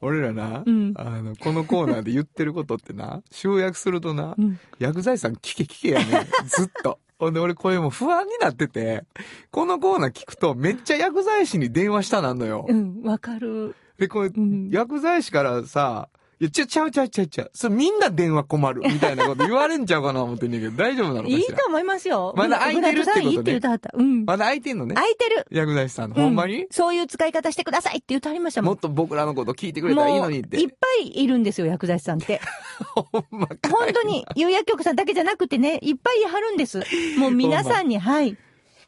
[0.00, 6.08] 俺らな、うんあの、このコーナーで言ってることってな、 集約するとな、うん薬剤師さん聞け聞けやねん
[6.46, 6.98] ずっと。
[7.18, 9.04] ほんで俺これもう不安になってて、
[9.50, 12.64] このコーナー聞くとめっちゃ薬剤師に電話したなんのよ。
[12.68, 13.74] うん、わかる。
[13.98, 16.08] で、これ、ん薬剤師からさ、
[16.40, 17.50] いや、ちゃ、ちゃうちゃうちゃうちゃう。
[17.52, 18.82] それみんな電話困る。
[18.82, 21.38] みたいなこと言われんちゃうかな思ってんねんけど、大丈夫なのかしら？
[21.38, 22.32] いいと思いますよ。
[22.36, 23.90] まだ空いてるってこといいって言うてはった。
[23.92, 24.24] うん。
[24.24, 24.94] まだ空いてんのね？
[24.94, 25.46] 空いてる。
[25.50, 26.14] 薬剤師さんの。
[26.14, 28.70] ほんまに、うそういう使い方してくださいって言ってはりましたもん。
[28.70, 30.60] もっと僕らのこと聞いてくれたらいいのにって。
[30.60, 32.40] いっぱいいるんですよ、薬剤師さんって。
[32.94, 36.84] ほんまかい本当に、有薬局さんだけじゃなくてね、いっぱいいはるんです。
[37.18, 38.36] もう皆さんに、はい。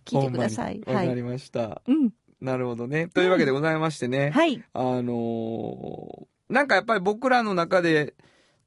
[0.05, 0.81] 聞いてください。
[0.87, 1.07] はい。
[1.07, 1.83] わかりました。
[1.89, 2.11] うん。
[2.41, 3.09] なるほどね。
[3.09, 4.31] というわけでございましてね。
[4.31, 4.63] はい。
[4.73, 8.15] あのーなんかやっぱり僕らの中で、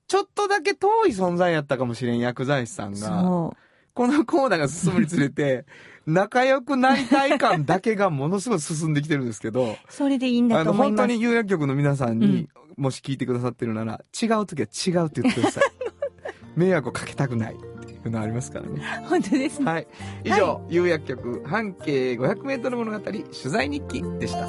[0.07, 3.53] ちょっとだけ遠い存在やったかもしれん薬剤師さんが、そ
[3.93, 5.65] このコーナーが進むにつれて、
[6.05, 9.75] 仲良くなりたい感だけがものすごい進んできてるんですけど、う。
[9.87, 11.01] それでいいんだとあの、思います。
[11.01, 15.63] 本当に有薬局の皆さんに、もし聞いてくださってるなら、違う時は違うって言ってください。
[16.55, 18.81] 迷惑をかけたくないっていうのありますからね。
[19.09, 19.71] 本当ですね。
[19.71, 19.87] はい。
[20.23, 24.47] 以上、有薬局半径500メートル物語取材日記でした。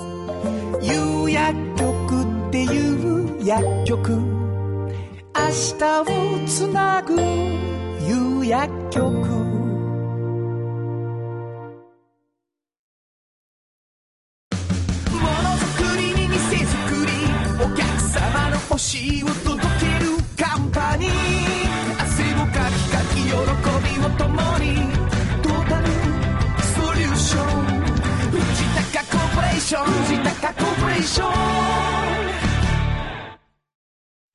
[0.82, 2.03] 有薬局
[2.54, 4.12] ていう薬局。
[4.12, 4.20] 明
[5.76, 6.06] 日を
[6.46, 9.02] つなぐ有薬局。
[9.02, 9.10] も
[15.42, 17.10] のづくりに店づくり。
[17.58, 21.10] お客様の欲しいを届けるカンパニー。
[22.04, 24.66] 汗をかきかき喜びを共に。
[25.42, 25.88] トータル
[26.62, 27.66] ソリューション。
[28.30, 28.38] 藤
[28.92, 29.86] 高コーポレーション。
[29.86, 31.24] 藤高コーポレーショ
[32.00, 32.03] ン。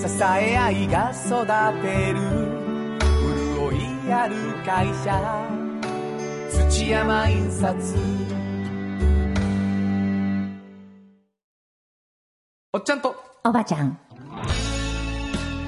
[0.00, 1.44] 支え合いが育
[1.82, 2.18] てる。
[3.68, 4.34] 潤いある
[4.64, 5.12] 会社。
[6.48, 7.76] 土山印刷
[12.72, 13.14] おっちゃんと。
[13.44, 13.98] おばちゃん。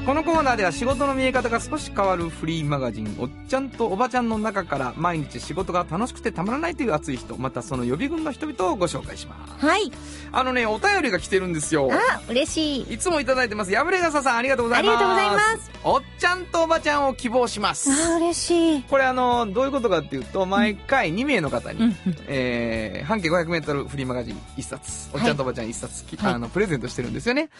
[0.05, 7.37] このコーナーでは仕事の見え方が少し変わるフリーマガジン「おっちゃんとおばちゃん」の中から毎日仕事が楽しくてたまらないという熱い人。
[7.37, 9.65] またその予備軍の人々をご紹介します。
[9.65, 9.93] はい。
[10.33, 11.89] あのねお便りが来てるんですよ。
[11.93, 12.95] あ、嬉しい。
[12.95, 13.73] いつもいただいてます。
[13.73, 14.97] 破れ傘さんありがとうございます。
[14.97, 15.71] ありがとうございます。
[15.85, 17.89] おっちゃんとおばちゃんを希望します。
[17.93, 18.83] あ、嬉しい。
[18.83, 21.95] これあのどういうことかっていうと毎回2名の方に、
[22.27, 26.35] えー半径 500m フリーマガジン1冊、おっちゃんとおばちゃん1冊、きはい。
[26.35, 27.51] あのプレゼントしてるんですよね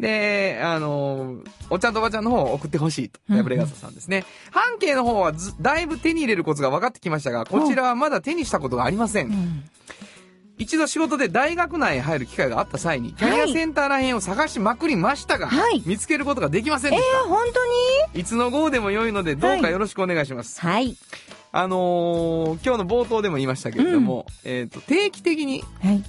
[0.00, 1.36] であの
[1.68, 3.20] おっちゃんとおばちゃんの方を送ってほしいと。
[3.28, 3.44] うんうん。
[3.44, 9.64] 破れ傘さんですね、半径の方はずだいぶ手に入れるコツが分かってきましたがこちらはまだ手にしたことがありません、うん。
[10.58, 15.82] 一度仕事で大学内へ入る機会があった際にキャリアセンターらへんを探しまくりましたが、はい。
[15.86, 18.20] 見つけることができませんえでした、ー、本当に？
[18.20, 20.96] いつの号でも良いのでどうかよろしくお願いします、はい。
[21.52, 26.02] あのー今日の冒頭でも言いましたけれども、えっ、と、定期的にはい。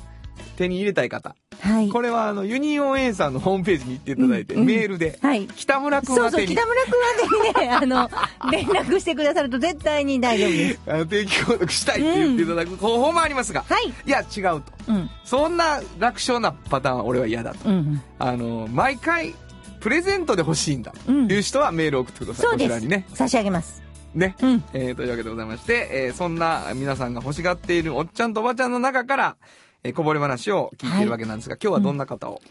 [0.61, 1.35] 手に入れたい方。
[1.59, 1.89] はい。
[1.89, 5.47] これはあの、ユニオン A さんのホームページに行っていただいて、うんうんメールで、はい。
[5.47, 8.09] 北村くんそうそう、北、村くんはね、あの、
[8.51, 10.79] 連絡してくださると絶対に大丈夫です。
[10.87, 13.89] あの、定期購読したいって言っていただく方法もありますが、はい。
[13.89, 14.63] いや、違うと。
[14.87, 15.09] うん。
[15.23, 17.69] そんな楽勝なパターンは俺は嫌だと。
[17.69, 18.01] うん。
[18.19, 19.33] あの、毎回、
[19.79, 20.93] プレゼントで欲しいんだ。
[21.07, 22.45] うんという人はメールを送ってください。
[22.49, 22.69] そうです。
[22.69, 23.05] こちらにね。
[23.13, 23.81] 差し上げます。
[24.13, 24.35] ね。
[24.41, 24.63] うん。
[24.73, 29.35] えー、というわけでございまして、えーそんな皆さんが欲しがっているおっちゃんとおばちゃんの中から、
[29.83, 32.41] えーこぼれ話を聞いているわけなんですが、今日はどんな方を、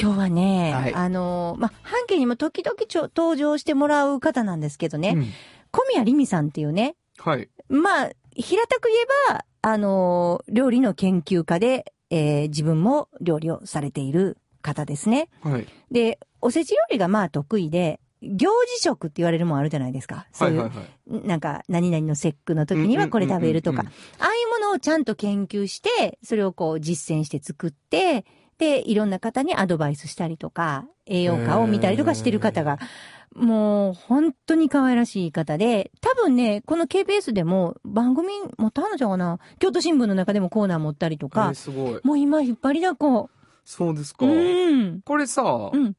[0.00, 0.94] 今日はね、はい。
[0.94, 5.26] あの、まあ、半径にも時々ちょ登場してもらう方なんですけどね、うん。
[5.72, 7.48] 小宮りみさんっていうね、はい。
[7.68, 8.96] まあ、平たく言
[9.32, 15.28] えば、あの、料理の研究家で、えー自分も料理をされている方ですね。
[15.42, 15.66] はい。
[15.90, 20.26] で、おせち料理がまあ得意で、行事食って言われるもんあるじゃないですか。
[20.32, 20.78] そういう、はいはい
[21.18, 21.26] はい。
[21.26, 23.94] なんか、何々の節句の時にはこれ食べるとかうんうんうん。
[24.22, 28.24] ああいうものをちゃんと研究して、それをこう実践して作って、
[28.58, 32.78] で、いろんな方にアドバイスしたりとか、栄養価を見たりとかしてる方が、
[33.34, 39.38] もう本当に可愛らしい方で、多分ね、この KBS でも番組持ったのじゃうかな？
[39.58, 42.00] 京都新聞の中でもコーナー持ったりとえーか、すごい。
[42.02, 43.28] もう今引っ張りだこ。
[43.62, 44.24] そうですか。
[44.24, 45.02] うん。
[45.04, 45.94] これさ、うん。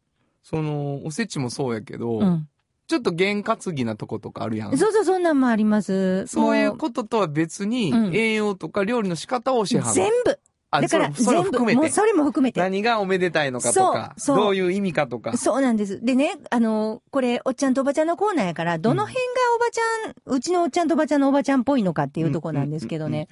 [0.49, 2.47] その、おせちもそうやけど、うん。
[2.87, 4.77] ちょっと験担ぎなとことかあるやん。
[4.77, 6.25] そうそう、そんなんもあります。
[6.27, 10.39] そういうもこととは別に、うん栄養とか料理の仕方を教えは全部。
[10.69, 11.77] あだからそれそれを全部、含めて。
[11.77, 12.59] もうそれも含めて。
[12.59, 15.37] 何がおめでたいのかとか、そうそうどういう意味かとか。
[15.37, 16.03] そうなんです。
[16.03, 23.29] でね、あの、これ、おっちゃんとおばちゃんのコーナーやから、どの辺がおばちゃん、うちのおっちゃんとおばちゃんのおばちゃんっぽいのかっていうとこなんですけどね。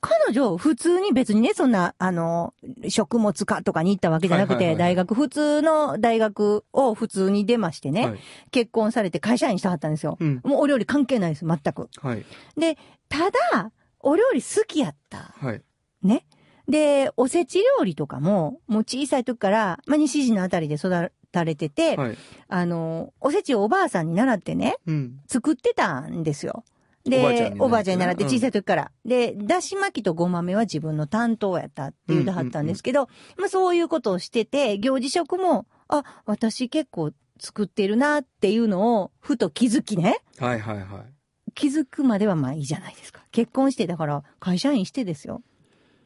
[0.00, 2.54] 彼女、普通に別にね、そんな、あの、
[2.88, 8.20] 食物科とかに行ったわけじゃなくて、大学、普通の大学を普通に出ましてね、はい。
[8.50, 10.16] 結婚されて会社員したはったんですよ。
[10.20, 10.40] うん。
[10.44, 11.90] もうお料理関係ないです、全く。
[12.00, 12.24] はい。
[12.56, 12.78] で、
[13.10, 15.34] ただ、お料理好きやった。
[15.38, 15.62] はい。
[16.02, 16.24] ね。
[16.68, 22.16] で、おせち料理とかも、もう小さい時から、まあ、西寺のあたりで育たれてて、はい。
[22.48, 25.20] あの、おせちをおばあさんに習ってね、うん。
[25.26, 26.64] 作ってたんですよ。
[27.04, 27.18] で
[27.58, 28.92] おばあちゃんに習ってうん小さい時から。
[29.04, 40.20] で、だし巻きとごまめは自分の担当やったって言うてはったんですけど、まあそういうことをしてて、行事食も、あ、私結構作ってるなっていうのを、ふと気づきね。
[40.38, 40.86] はいはいはい。
[41.54, 43.22] 気づくまではまあいいじゃないですか。
[43.32, 45.42] 結婚して、だから会社員してですよ。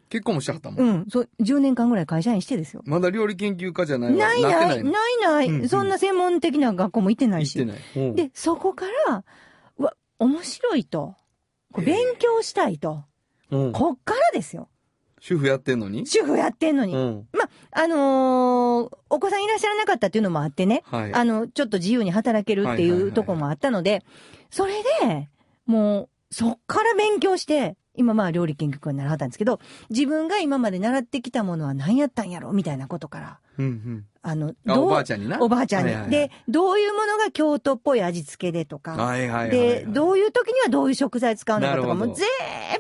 [0.09, 0.89] 結婚もしはったもん。
[0.89, 2.83] うん、そう、10年間ぐらい会社員してですよ。
[2.85, 4.85] まだ料理研究家じゃないわないない、ない
[5.23, 7.59] ない、うんうんそんな専門的な学校も行ってないし。
[7.59, 8.09] 行ってない。
[8.09, 9.25] うん、で、そこから、
[9.79, 11.15] うわ、面白いと。
[11.77, 13.05] 勉強したいと。
[13.51, 14.69] うん、こっからですよ。
[15.21, 16.07] 主婦やってんのに？
[16.07, 16.95] 主婦やってんのに。
[16.95, 17.29] うん。
[17.73, 20.83] あのーお子さんいらっしゃらなかったっていうのもあってね。
[20.87, 21.15] はい。
[21.15, 24.05] あの、ちょっと自由に働けるっていはいはいはいはいうとこもあったので、
[24.51, 25.29] それで、
[25.65, 34.71] もう、そっから勉強して、今まあ料理研究家にならはったんですけど、自分が今まで習ってきたものは何やったんやろみたいなことから、うんあの、うん。
[34.71, 35.41] あ、どうおばあちゃんにな？
[35.41, 39.51] おばあちゃんに、はいはいはいで、どういうものが京都っぽい味付けでとか、はいはいはいはい。
[39.51, 42.27] で、どういう時にはどういう食材使うのかとかも全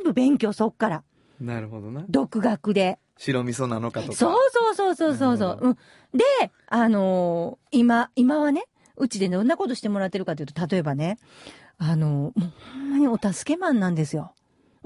[0.05, 1.02] 部勉強そっから。
[1.40, 2.05] なるほどな。
[2.09, 2.98] 独学で。
[3.18, 4.12] 白味噌なのかとか。
[4.14, 5.59] そうそうそうそうそうそう。
[5.62, 5.74] うん、
[6.12, 6.24] で、
[6.68, 8.64] あのー今、今はね、
[8.96, 11.18] うちでどんなことしてもらってるかというと、例えばね、
[11.79, 14.35] あのーもうほんまにお助けマンなんですよ。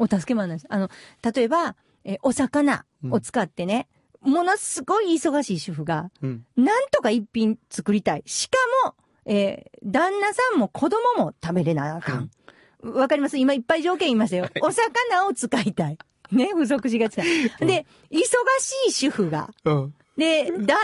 [0.01, 0.67] お助けマンなんです。
[0.71, 0.89] あの、
[1.35, 3.87] 例えば、えーお魚を使ってね、
[4.23, 6.45] ものすごい忙しい主婦が、うん。
[6.57, 8.23] なんとか一品作りたい。
[8.27, 8.95] しかも、
[9.27, 12.31] えー旦那さんも子供も食べれなあかん。
[12.83, 13.37] わかります？
[13.37, 14.49] 今いっぱい条件言いましたよ。
[14.63, 15.99] お魚を使いたい。
[16.33, 17.25] ね、不足しがちだ。
[17.25, 18.19] で、忙
[18.59, 19.95] しい主婦が、うん。
[20.17, 20.79] で、旦那さ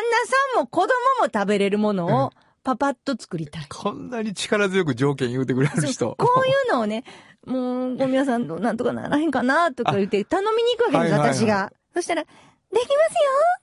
[0.55, 0.89] んも子供
[1.21, 2.33] も食べれるものを
[2.67, 3.67] パパッと作りたい。
[3.69, 6.17] こんなに力強く条件言うてくれる人。
[6.19, 7.05] こういうのをね、
[7.47, 11.73] もう、ゴミ屋さんとなんとかならへんかな、とか言って頼みに行くわけです、私が。
[11.95, 12.25] そしたら、
[12.73, 12.97] できますよ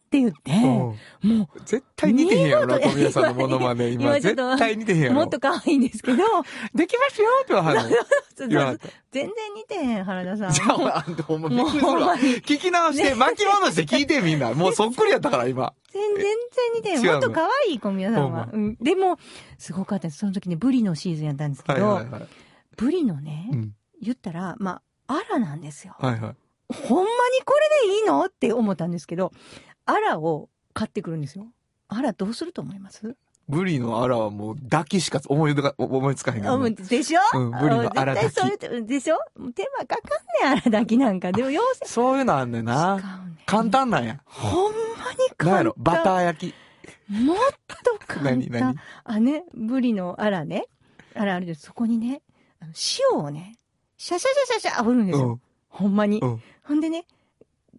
[0.05, 3.89] って言って、うんも絶対似てへんやろな、小宮さんのモノマネ。
[3.89, 5.15] 今、今絶対似てへんやう、ろ。
[5.15, 6.17] もっと可愛いんですけど、
[6.75, 8.79] できますよって 言わはるの。
[9.11, 9.29] 全。
[9.29, 10.51] 然似てへん、原田さん。
[10.51, 14.53] じゃあ、お前あんたほんまびっくりす聞き直して、巻き戻して聞いてみんな。
[14.53, 15.73] もうそっくりやったから、今。
[15.91, 16.35] 全然
[16.75, 17.05] 似てへん。
[17.05, 18.45] もっと可愛い小宮さんは。
[18.45, 18.75] ほうん。
[18.81, 19.17] でも、
[19.57, 20.19] すごかったです。
[20.19, 22.27] その時ね、ブリのシーズンやったんですけど、はいはいはい。
[22.77, 23.71] ブリのね、うん。
[24.01, 25.95] 言ったら、まあ、アラなんですよ。
[25.99, 26.35] はいはい。
[26.87, 27.09] ほんまに
[27.45, 27.53] こ
[27.85, 28.25] れでいいの？
[28.25, 29.31] って思ったんですけど、
[29.85, 31.47] アラを買ってくるんですよ。
[31.87, 33.15] アラどうすると思います？
[33.49, 36.75] ブリのアラはもう抱きしか思い思いつかへんけどあもうね。
[36.75, 37.19] でしょ？
[37.33, 39.17] うんブリのアラあ絶対そういう、でしょ？
[39.53, 41.31] 手間かかんねん、アラだけなんか。
[41.31, 42.95] でも、要請そういうのあんねんな。
[42.95, 43.03] ね
[43.45, 44.21] 簡単なんや。
[44.25, 44.79] ほんま
[45.11, 45.47] に簡単。
[45.49, 45.75] なんやろ？
[45.77, 46.55] バター焼き。
[47.11, 47.37] もっ
[47.83, 48.61] と簡何何？
[48.61, 48.75] 単。
[49.03, 50.63] あ、ね、ブリのアラね。
[51.13, 52.21] アラあるで、そこにね、
[53.11, 53.57] 塩をね、
[53.97, 55.27] シャシャシャシャシャ振るんですよ。
[55.27, 55.41] うん。
[55.67, 56.19] ほんまに。
[56.21, 56.41] うん。
[56.65, 57.05] ほんでね、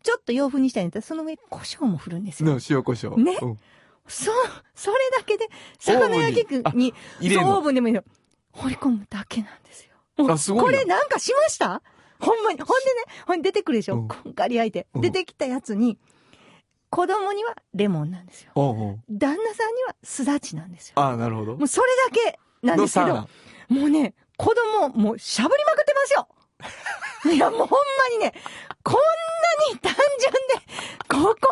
[0.03, 2.51] ちょっと洋風にしたいんだったら、その上、胡椒も振るんですよ。
[2.51, 3.17] の塩胡椒。
[3.17, 3.39] ね？
[3.41, 3.59] うん
[4.07, 4.35] そう、
[4.75, 8.05] それだけで、魚焼き器に、そうオーブンでもいいの。
[8.53, 10.31] 掘り込むだけなんですよ。
[10.31, 11.83] あすごいなこれなんかしました？
[12.21, 12.61] ほんまに。
[12.61, 13.95] ほんでね、ほんで出てくるでしょ？
[13.95, 14.87] うんこんがり焼いて。
[14.95, 15.99] うん出てきたやつに、
[16.91, 18.53] 子供にはレモンなんですよ。
[18.55, 20.93] おうおう旦那さんにはすだちなんですよ。
[20.97, 21.65] ああ、なるほども。
[21.65, 23.29] うそれだけなんですけども
[23.87, 26.29] うね、子供、もうしゃぶりまくってますよ。
[27.33, 27.77] いや、もうほんま
[28.13, 28.35] にね、
[28.83, 29.01] こんな
[29.73, 30.39] に単純で、
[31.09, 31.49] ここ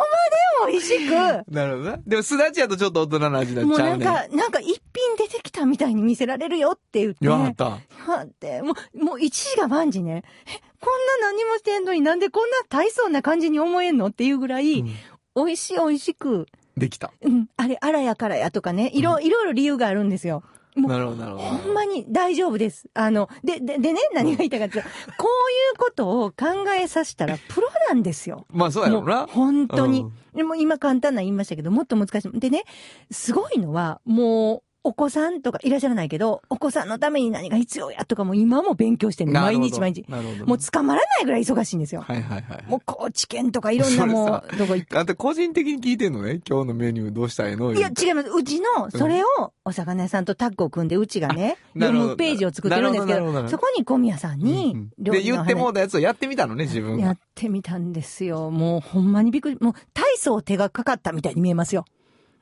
[0.67, 1.13] まで美味しく、
[1.51, 1.99] なるほどな。
[2.07, 4.07] でも、すだちやとちょっと大人の味になもっちゃうんね。
[4.07, 7.19] うなか、なんか一品出てきたみたいに見せられるよって言って。
[7.23, 7.65] 言わはった。
[7.65, 7.79] は
[8.25, 10.25] って、もう、もう一時が万事ね。
[10.47, 14.97] え、こんな何もしてんのになんでこんな大層な感じに思えんのっていうぐらい、うん
[15.35, 16.47] 美味しい美味しく、
[16.77, 17.11] できた。
[17.23, 20.43] うん、あれ、あらやからやとかね、いろ、いろいろ理由があるんですよ。
[20.75, 21.45] もうなるほど、なるほど。
[21.45, 22.89] ほんまに大丈夫です。
[22.95, 28.47] あの、で、で、でね、何が言いたかったら、こういうことを考えさせたらプロなんですよ。
[28.51, 29.27] まあ、そうやろな。
[29.27, 30.13] 本当にうん。
[30.35, 32.41] でも今簡単な言いましたけど、もっと難しい。
[32.41, 32.65] でね、
[33.11, 39.41] すごいのは、もう、お子さんとかいらっしゃらないけど、お子さんのために何が必要やとかも今も勉強してるの。
[39.41, 40.05] 毎日毎日。
[40.09, 40.47] なるほど。
[40.47, 42.01] もう捕まらないぐらい忙しいんですよ。
[42.01, 42.65] はいはいはい。
[42.67, 44.99] もう高知県とかいろんなもう、どこ行って。
[44.99, 46.41] あんた個人的に聞いてんのね？
[46.49, 47.73] 今日のメニューどうしたいの？
[47.75, 48.31] いや、違います。
[48.31, 49.27] うちの、それを、
[49.65, 57.07] お魚屋さんとタッグを組んで、うちがね、読むページを作ってるんですけど、そこに小宮さんうんにうん、料で、言ってもうたやつをやってみたのね、自分が。
[57.07, 58.51] やってみたんですよ。
[58.51, 59.59] もうほんまにびっくり。
[59.61, 61.85] もう体操手がかかったみたいに見えますよ。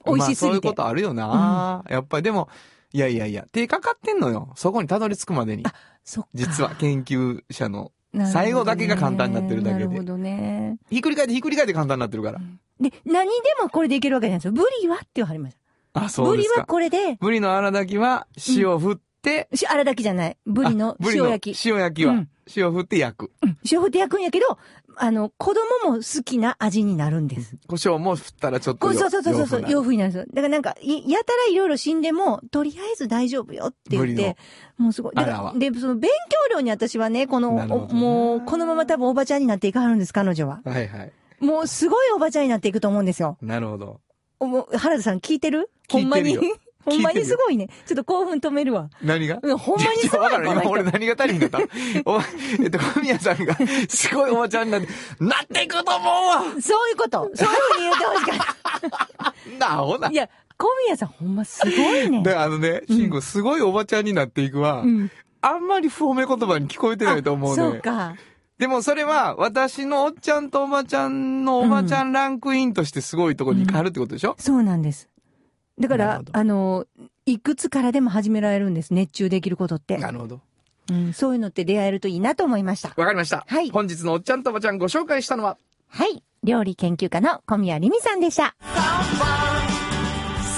[0.06, 0.46] 美味しすぎて。
[0.46, 2.48] まあそういうことあるよな、やっぱりでも、
[2.92, 4.52] いやいやいや、手かかってんのよ。
[4.56, 5.64] そこにたどり着くまでに。
[6.04, 7.92] そっか実は研究者の、
[8.32, 10.78] 最後だけが簡単になってるだけでなるほどね。
[10.90, 12.40] ひっくり返ってひっくり返って簡単になってるから。
[12.80, 13.32] で、何で
[13.62, 14.52] もこれでいけるわけじゃないんですよ。
[14.52, 15.56] ブリはって言われまし
[15.92, 16.04] た。
[16.04, 16.66] あ、そうブリはですか。
[16.66, 20.36] これで、ブリの荒炊きは塩振って、しあれだけじゃない。
[20.46, 21.68] ブリのあブリの塩焼き。
[21.68, 23.30] 塩焼きはうん塩振って焼く。
[23.42, 24.58] うん塩振って焼くんやけど、
[24.96, 27.56] あの、子供も好きな味になるんです。
[27.68, 30.26] 胡椒も振ったらちょっとそうそうそうそう、洋洋風になるんですよ。
[30.34, 34.36] だからなんか、いやたらいろいろ死んでも、とりあえず大丈夫よって言って、
[34.76, 35.14] もうすごい。
[35.14, 36.10] だからで、その勉
[36.50, 40.60] 強量に私はね、この、もう、このまま多分おばちゃんになっていかはるんです、彼女は。
[40.64, 41.12] はいはい。
[41.40, 43.38] もうすごいおばちゃんになっていくと思うんですよ。
[43.40, 44.00] なるほど。
[44.40, 45.70] おもう原田さん聞いてる？
[45.90, 46.38] ほんまに？
[46.84, 47.68] ほんまにすごいね。
[47.86, 48.88] ちょっと興奮止めるわ。
[49.02, 49.38] 何が？
[49.42, 50.34] うんほんまにすごい。
[50.34, 51.58] 今俺何が足りんかった
[52.04, 52.26] お前、
[52.64, 53.56] えっと、小宮さんが、
[53.88, 54.88] すごいおばちゃんになって、
[55.20, 57.30] なっていくと思うわそういうこと。
[57.34, 60.12] そういうふうに言ってほしかっなあ、ほなた。
[60.12, 60.14] い。
[60.14, 62.22] や、小宮さんほんますごいね。
[62.22, 64.80] だからあのね、シンゴ、すごいおばちゃんになっていくわ。
[64.80, 65.10] うん。
[65.42, 67.62] あんまり不褒め言葉に聞こえてないと思うね。
[67.62, 68.14] そうか。
[68.58, 75.08] でもそれは、私のおっちゃんとおばちゃんのおばちゃんランクインとしてすごいところに変わるってことでしょ、そうなんです。
[75.80, 76.86] だからあの、
[77.24, 78.92] いくつからでも始められるんです。
[78.92, 79.96] 熱中できることって。
[79.96, 80.40] なるほど。
[80.90, 82.88] うん、そういうのって出会えるといいなと思いました。
[82.88, 83.44] わかりました。
[83.46, 85.56] はい本日のおっちゃんとおばちゃんご紹介したのは、
[85.88, 86.22] はい。
[86.42, 88.54] 料理研究家の小宮理美さんでした。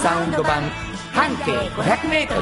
[0.01, 0.63] サウンド版
[1.13, 2.41] 半径500メートル。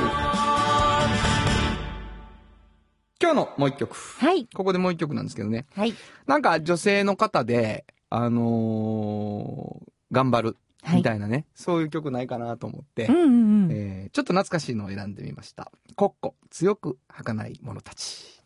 [3.21, 3.95] 今日のもう一曲。
[3.95, 4.47] はい。
[4.53, 5.65] ここでもう一曲なんですけどね。
[5.75, 5.93] はい。
[6.25, 10.57] なんか女性の方で、あのー頑張る。
[10.83, 13.71] はいみたいなね、そういう曲ないかなと思って、うんうんうん。
[13.71, 15.71] えーちょっと懐かしいのを選んでみました。
[15.95, 18.41] コッコ、強く儚い者たち。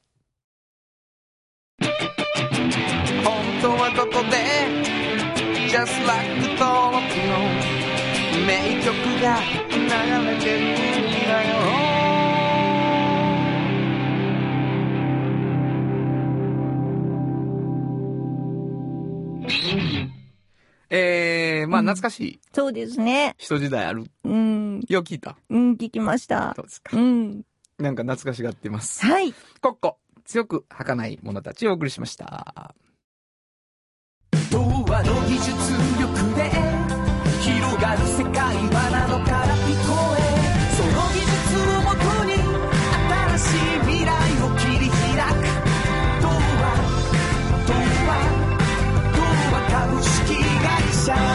[1.80, 1.90] 本
[3.62, 4.38] 当はここで
[5.70, 6.30] Just like
[6.60, 7.40] 登録の
[8.46, 9.40] 名曲が
[9.72, 9.78] 流
[10.30, 11.74] れてるんだよ
[21.66, 21.72] ね。
[21.72, 23.36] まあ、懐かしいそうですね。
[23.38, 24.03] 人時代ある。
[24.24, 24.82] うん。
[24.88, 25.36] よう聞いた。
[25.49, 26.63] うん、聞きましたど。
[26.63, 26.95] うですか？
[26.97, 27.43] うん。
[27.78, 29.05] なんか懐かしがってます。
[29.05, 29.34] はい。
[29.61, 32.74] コッコ、強く儚い者たちをお送りしました。
[34.51, 35.49] 童話の技術
[35.99, 36.51] 力で
[37.41, 40.22] 広がる世界はなのから聞こえ
[40.76, 42.32] その技術をもとに
[43.36, 44.09] 新しい未来
[44.41, 44.95] を切り開
[45.34, 45.43] く
[46.22, 46.63] 童話
[47.68, 47.74] 童
[48.07, 48.09] 話
[49.11, 49.20] 童
[49.51, 50.63] 話株式会
[50.93, 51.35] 社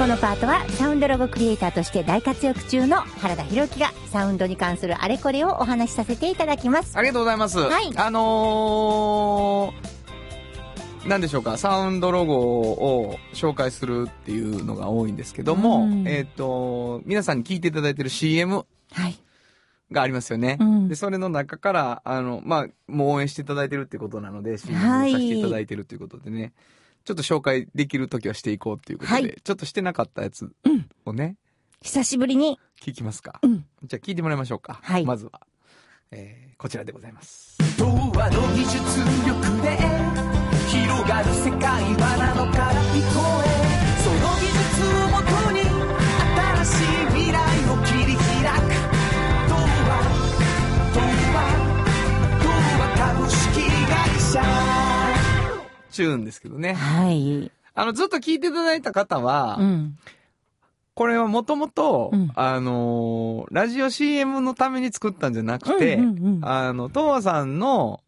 [0.00, 6.96] このパートはサウンドロゴクリエイターとして大活躍中の原田博之がサウンドに関するあれこれをお話しさせていただきます。
[6.96, 7.58] ありがとうございます。
[7.58, 19.18] はいあのー、なんでしょうか、サウンドロゴを紹介するっていうのが多いんですけども、うんえっ、と、皆さんに聞いていただいてる CM はい。
[19.92, 20.56] がありますよね。
[20.58, 26.54] うんで、それの中から、あの、まあ、もう応援していただいてるってことなので、CM をはいさせていただいてるっていうことでね、
[27.04, 31.36] ちょっと紹介できるときはしていこうっていうことで、はいちょっとしてなかったやつうんをね、
[31.82, 33.38] 久しぶりに、聞きますか。
[33.42, 33.64] うん。
[33.84, 34.80] じゃあ聞いてもらいましょうか。
[34.82, 35.40] はいまずは、
[36.10, 37.56] えー、こちらでございます。
[37.78, 38.78] 童話の技術
[39.26, 39.78] 力で
[40.68, 43.48] 広がる世界はなのから聞こえ
[44.04, 45.60] その技術をもとに
[46.60, 47.38] 新しい未来
[47.70, 48.20] を切り開
[48.60, 48.68] く
[49.48, 49.90] 童話
[50.94, 51.00] 童
[51.34, 51.38] 話
[52.42, 52.44] 童
[52.78, 53.40] 話株式
[53.88, 54.69] 会社
[55.90, 56.74] チューンですけどね。
[56.74, 57.50] はい。
[57.74, 59.96] あの、ずっと聞いていただいた方は、うん。
[60.94, 66.44] これはもともとうん、あのーラジオ CM のために作ったんじゃなくて、うんうんうん。
[66.44, 68.00] あの、東和さんの、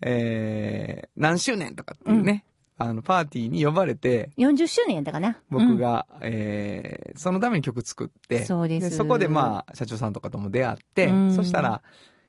[0.00, 2.44] えー、何周年とかっていうね、
[2.78, 5.38] あの、パーティーに呼ばれて、40周年やったかな。
[5.50, 8.96] 僕、が、えー、そのために曲作って、そうです。
[8.96, 11.34] そこでまあ、社長さんとかとも出会って、うん。
[11.34, 11.82] そしたら、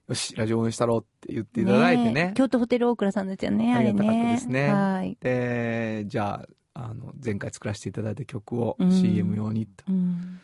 [0.10, 2.30] よし、ラジオ応援したろうって言ってうんいただいてね。
[2.32, 4.00] え京都ホテル大倉さんですよね、あれね。
[4.00, 5.18] ありがたかったですねはい。
[5.22, 9.84] で、じゃあ、あの、前回作らせていただいた曲をうん CM 用にと。
[9.88, 10.40] うん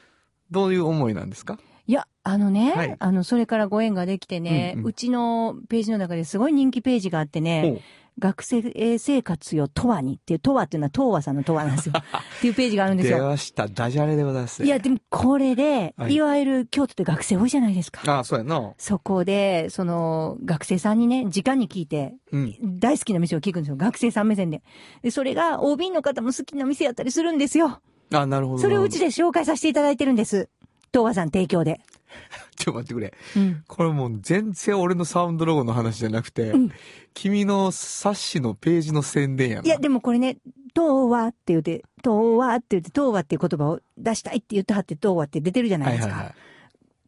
[0.52, 1.60] どういう思いなんですか？
[1.86, 7.82] いや、あのね、はいあの、それからご縁ができてね、ううんちのページの中ですごい人気ページがあってね、
[8.20, 11.94] 学生生活よ、とわにっていう、とわっていうのは東和さんのとわなんですよ。
[11.98, 13.26] っていうページがあるんです出よ。
[13.26, 13.68] ました。
[13.68, 14.64] ダジャレでございます。
[14.64, 18.02] いや、でもこれで、はいい、わゆる京都って学生多いじゃないですか。
[18.06, 18.74] ああ、そうやな。
[18.78, 22.80] そこで、その、学生さんにね、時間に聞いて、うん。
[22.80, 23.76] 大好きな店を聞くんですよ。
[23.78, 24.62] 学生さん目線で。
[25.02, 27.80] で、それが OB の方も好きな店やったりするんですよ。
[28.12, 28.60] あなるほど。
[28.60, 30.50] それをうちで紹介させていただいてるんです。
[30.92, 31.80] 東和さん提供で。
[32.56, 33.14] ちょっと待ってくれ。
[33.38, 33.64] うん。
[33.68, 36.72] これもう全然俺のサウンドロゴの話じゃなくて、うん
[37.14, 39.62] 君の冊子のページの宣伝やな。
[39.64, 40.38] いや、でもこれね、
[40.74, 46.14] 東和って言って、東和って言って、東和っていう言葉を出したいって言ってはって、東和って出てるじゃないですか。
[46.14, 46.36] はいはいはい。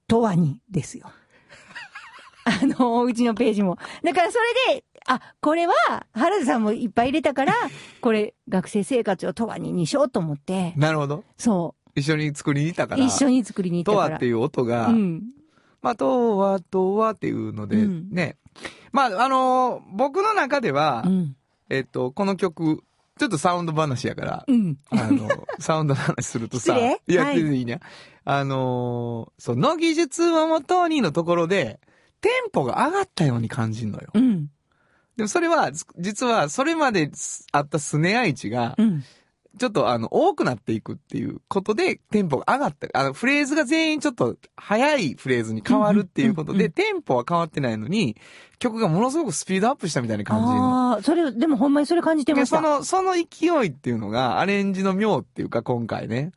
[0.10, 1.12] 東和にですよ。
[2.44, 3.78] あの、うちのページも。
[4.04, 4.38] だからそ
[4.68, 5.74] れで、あ、これは、
[6.14, 7.54] 原田さんもいっぱい入れたから、
[8.02, 11.24] これ、学生生活を東和ににしようと思って、なるほど。
[11.38, 13.06] そ一緒に作りに行ったかう、ら。
[13.06, 14.08] 一緒に作りに行ったから。
[14.08, 15.24] とはっていう音が、うん。
[15.82, 18.38] まあ、とは、とはっていうので、うんね。
[18.92, 21.36] まあ、あのー僕の中では、うん。
[21.70, 22.84] えっと、この曲、
[23.18, 24.78] ちょっとサウンド話やから、うん。
[24.90, 26.82] あの、 サウンドの話するとさ、い
[27.14, 27.80] や、はい全然いいね。
[28.24, 31.80] あのーその技術をもとにのところで、
[32.22, 34.10] テンポが上がったように感じるのよ。
[34.14, 34.50] うん。
[35.18, 39.04] でもそれは、ず実は、それまですあったスネア位置が、うん。
[39.58, 42.88] ちょっとあの、多くなっていくっていうことで、テンポが上がった。
[42.94, 48.16] あの、フレーズが全員ちょっと速いフレーズに変わるっていうことで、テンポは変わってないのに、
[48.60, 50.92] 曲がものすごくスピードアップしたみたいな感じの。
[50.92, 52.62] ああ、それ、でもほんまにそれ感じてました。
[52.62, 56.32] でその、その勢いっていうのが、アレンジの妙っていうか、今回ね。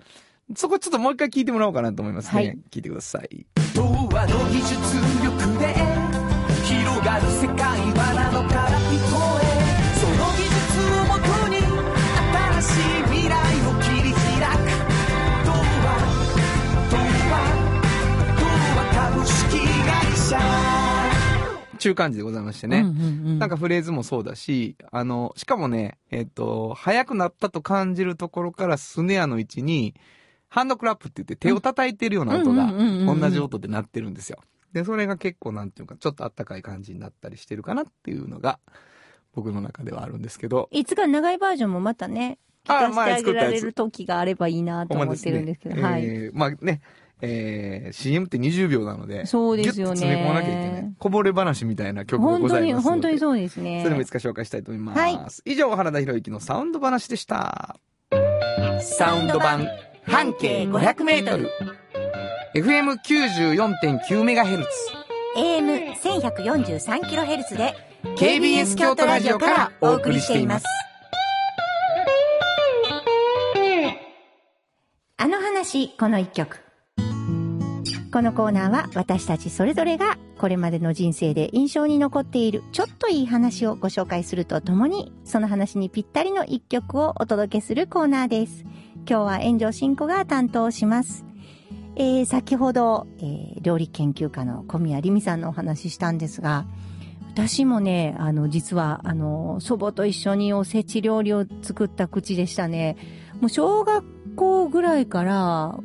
[0.57, 2.43] そこちょっともう一回聞いてもらおうかなと思いますね。
[2.43, 3.47] はい聞いてください。
[3.75, 4.75] 童話の技術
[5.25, 5.75] 力で
[6.65, 7.74] 広がる世界
[21.85, 22.79] 童話童話株式会社ちゅう感じでございましてね。
[22.79, 29.95] うんうんうんなんかフレーズもそうだし、あの、しかもね、えっ、と、速くなったと感じるところからスネアの位置に、
[30.49, 34.39] ハンドクラップって言って手を叩いてるような音が同じ音で鳴ってるんですよ。
[34.73, 38.61] で、それが結構なんていうか、ちょっとあったかい感じになったりしてるかなっていうのが、
[39.35, 40.69] 僕の中ではあるんですけど。
[40.71, 46.05] いつか長いバージョンもまたね、聞あかせて前あげられる時があればいいなと思ってるんですけど、はい。
[46.05, 46.81] えーまあね、
[47.21, 50.93] えー CM って20秒なので、そうですよね詰め込まなきゃいけない。
[50.99, 52.91] こぼれ話みたいな曲が本当に、ございますので。
[52.91, 53.83] 本当にそうですね。
[53.83, 54.99] それもいつか紹介したいと思います。
[54.99, 57.77] はい以上、原田博之のサウンド話でした。
[58.81, 59.67] サウンド版
[60.03, 61.51] 半径500メートル。
[62.55, 64.65] FM94.9MHz。
[65.37, 67.75] AM1143kHz で
[68.17, 70.67] KBS 京都ラジオからお送りしています。
[75.17, 76.64] あの話、この一曲。
[78.15, 88.63] このコーナーは私たちそれぞれがこれまでの人生で印象に残っているちょっといい話をご紹介するとともにその話にぴったりの一曲をお届けするコーナーです。
[88.99, 91.25] 今日は炎上進行が担当します。
[91.97, 96.67] えー、先ほど、えー料理研究家の小宮里美さんのお話ししたんですが、
[97.33, 102.97] 私もね、あの、実は、あの、祖母と一緒におせち料理を作った口でしたね。
[103.41, 104.05] もう小学
[104.37, 105.81] 校ぐらいから、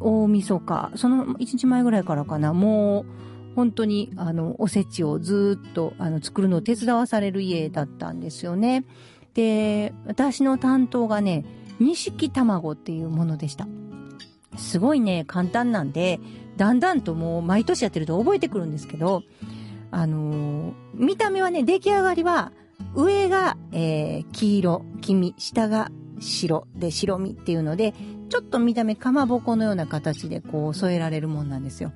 [0.00, 8.84] 大晦日、その1日前ぐらいからかな、もう、本当に、あの、おせちをずっと、あの、作るのを手伝わされる家だったんですよね。
[9.34, 11.44] で、私の担当がね、
[11.80, 13.66] 錦卵っていうものでした。
[14.56, 16.20] すごいね、簡単なんで、
[16.56, 19.22] だんだんともう毎年やってると覚えてくるんですけど、
[19.90, 22.52] あのー見た目はね、出来上がりは、
[22.94, 25.90] 上が、えー黄色、黄身、下が
[26.20, 27.94] 白で白身っていうので、
[28.28, 31.92] ちょっと見た目かまぼこのような形でこう添えられるもんなんですよ。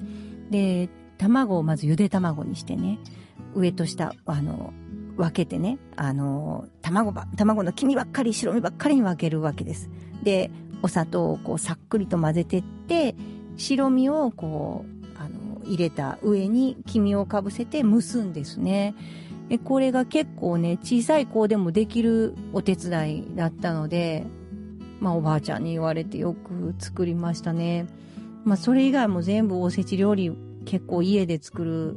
[0.51, 2.99] で、卵をまずゆで卵にしてね、
[3.55, 4.73] 上と下、あの、
[5.17, 9.91] 分けてね、あの、卵ば、卵の黄身ばっかり、白身ばっかりに分けるわけです。
[10.23, 10.51] で、
[10.83, 13.15] お砂糖をこうさっくりと混ぜてって、
[13.57, 18.95] 白身をこう、あの、入れた上に黄身をかぶせて蒸すんですね。
[19.53, 24.25] で、これが結構ね、小さい子でもできるお手伝いだったので、
[24.99, 27.87] まあおばあちゃんに言われてよく作りましたね。
[28.47, 30.35] まあそれ以外も全部おせち料理
[30.65, 31.97] 結構家で作る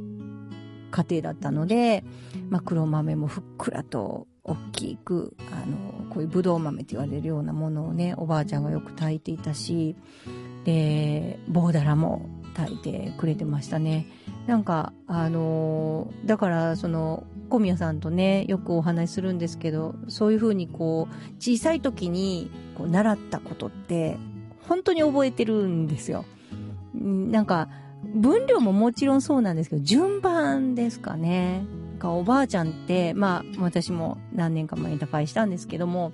[0.90, 2.04] 家庭だったので、
[2.50, 9.96] まあ黒豆もふっくらと大きく、あの、こういうぶどう豆って言われるようなものをね、おばあちゃんがよく炊いていたし、
[10.64, 14.06] で、棒だらも炊いてくれてましたね。
[14.46, 24.16] なんか、あのーだから、その、小宮さんとね、よくお話しするんですけど、そういうふうにこう、小さい時にこう習ったことって、
[24.68, 26.24] 本当に覚えてるんですよ。
[26.94, 27.68] なんか、
[28.14, 31.64] 分量ももちろんそうなんですけど、順番ですかね。
[31.98, 36.12] かおばあちゃんって、まあ、私も何年か前に他界したんですけども、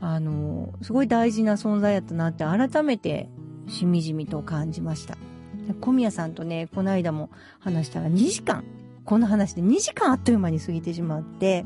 [0.00, 3.28] あの、すごい大事な存在やったなって改めて
[3.68, 5.16] しみじみと感じました。
[5.80, 8.64] 小宮さんとね、この間も話したら2時間、
[9.04, 11.64] この話で2時間あっという間に過ぎてしまって、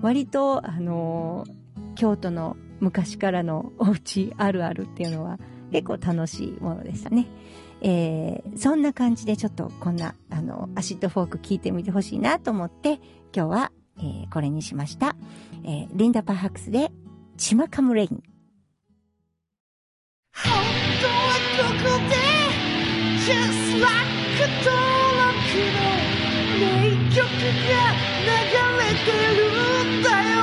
[0.00, 1.46] 割と、あの
[1.94, 5.38] 京都の昔からのお家あるあるっていうのは
[5.72, 7.26] 結構楽しいものでしたね。
[7.80, 12.94] えー、そんな感じでちょっとこんな、あの、アシッドフォーク聞いてみてほしいなと思って、
[13.34, 15.16] 今日は、えーこれにしました。
[15.64, 16.90] えーリンダ・パーハクスで、
[17.36, 18.22] チマカムレイン。
[20.34, 20.52] 本
[21.02, 22.33] 当はここで
[23.24, 24.04] Just like
[24.62, 25.80] 登録の
[26.60, 26.64] 名
[27.08, 27.72] 曲が
[28.20, 28.28] 流
[28.80, 29.38] れてる
[30.00, 30.34] んだよ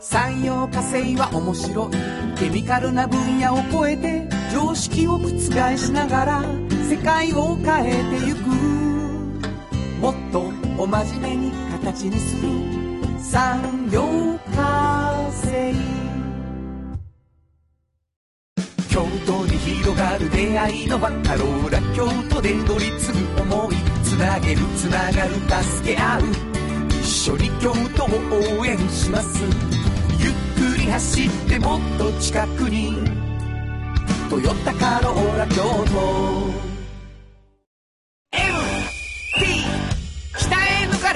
[0.00, 5.28] 産業化成は面白いケミカルな分野を超えて常識を覆
[5.76, 6.42] しながら
[6.88, 8.48] 世界を変えてゆく
[10.00, 10.50] もっと
[10.82, 12.48] お真面目に形にする
[13.18, 14.02] 産業
[14.54, 15.74] 化成
[18.90, 26.22] 京都に広がる出会いの場カローラ京都で乗り継ぐ思いつなげるつながる助け合う。
[27.00, 29.42] 一緒に京都を応援します。
[30.18, 32.94] ゆっくり走ってもっと近くに
[34.28, 36.70] 「トヨタカローラ京都」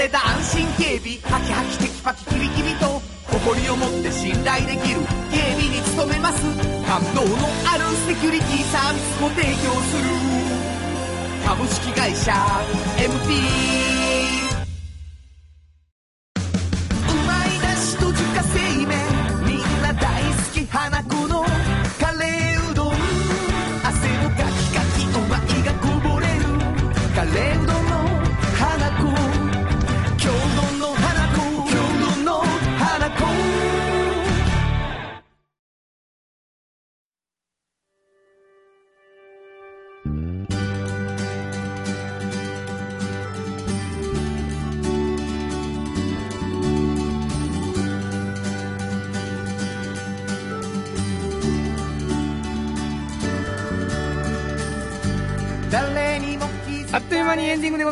[0.05, 3.00] れた安心警備ハキハキテキパキキビキビと
[3.32, 5.00] 誇りを持って信頼できる
[5.32, 6.44] 警備に努めます。
[6.84, 10.05] 感動のあるセキュリティサービスも提供する。
[11.46, 12.32] 株式会社
[12.98, 14.13] MP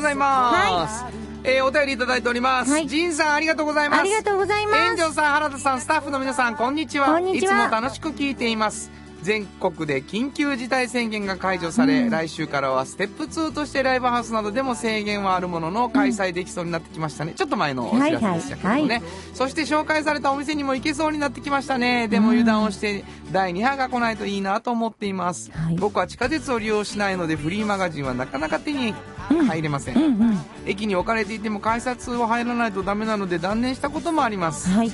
[0.03, 1.05] ざいます。
[1.45, 2.71] えーお便りいただいております。
[2.71, 4.01] はいジンさんありがとうございます。
[4.01, 7.07] ありがとうございます園長さん、原田さん、スタッフの皆さん、こんにちは。
[7.07, 8.91] こんにちはいつも楽しく聞いています。
[9.23, 17.33] 全国で緊急事態宣言が解除され、来週からはステップ2としてライブハウスなどでも制限はあるものの開催できそうになってきましたね。
[17.37, 18.81] ちょっと前のお知らせでしたけどもね。
[18.81, 19.03] はいはい
[19.35, 22.09] そして紹介されたお店にも行けそうになってきましたね。
[22.09, 25.51] でも油断をして第2波が来ないといいなと思っています。
[25.53, 28.95] はい僕は地下鉄を利用しないのでフリーマガジンはなかなか手に
[29.41, 29.97] 入れません。
[29.97, 30.41] うんうん。
[30.67, 34.71] 駅に置かれていても改札を入らないとダメなので断念したこともあります。
[34.71, 34.93] はい。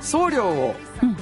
[0.00, 1.16] 送料をうん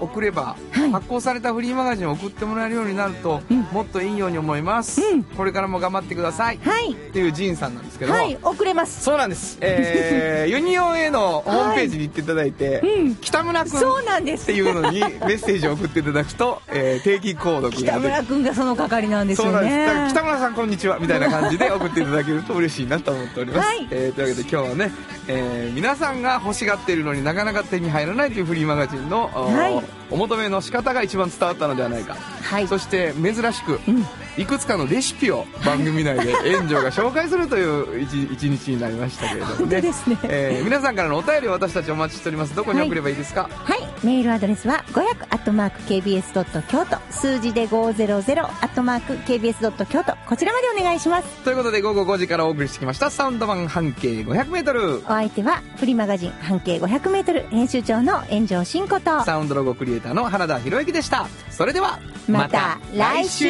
[0.00, 6.92] 送れば、はい発行されたフリーマガジンを送ってもらえるようになると、うんもっといいように思います、うんこれからも頑張ってください、はい。
[6.92, 8.38] っていうジンさんなんですけど、はい。
[8.42, 9.02] 遅れます。
[9.02, 13.16] そうなんです、えー、 ユニオン A のホームページに行っていただいて、うん。
[13.16, 14.44] 北村君そうなんです。
[14.44, 14.52] って。
[14.52, 20.14] いうのにメッセージを送っていただくと、 えー定期購読北村くんがその係なんですそうよなんです。
[20.14, 23.86] 北村さんこんにちはみたいな感じで送っていただけると嬉しいなと思っております、はい。
[23.90, 24.92] えーというわけで今日はね、
[25.28, 29.82] えー皆さんが欲しがっているのになかなか手に入らないというフリーマガジンの、おはい。
[30.08, 32.68] お求めの仕方が一番伝わったのではないか、はい。
[32.68, 34.06] そして珍しく、うん。
[34.38, 39.80] いくつかのレシピを番組内で 炎上が紹介するという一一日になりましたけれどもね。
[39.80, 40.18] ですね。
[40.24, 42.54] えー皆さんからのお便りを私たちお待ちしております。
[42.54, 43.80] どこに送ればいいですか、はい。
[44.04, 51.28] メールアドレスは500アットマーク KBS ドット京都数字で500アットマーク KBS ドット京都こちらまでお願いします。
[51.44, 53.10] ということで午後5時からお送りしてきました。
[53.10, 59.24] サウンド版半径 500m お相手はフリーマガジン半径500メートル編集長の炎上真子と。
[59.24, 61.26] サウンドロゴクリエイターの原田博之でした。
[61.50, 61.98] それでは
[62.28, 63.46] また来週。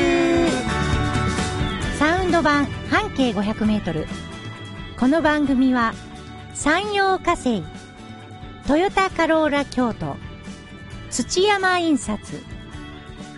[1.99, 4.07] サウンド版半径500メートル。
[4.99, 5.93] この番組は
[6.55, 7.63] 山陽火星
[8.67, 10.17] トヨタカローラ京都。
[11.09, 12.43] 土山印刷。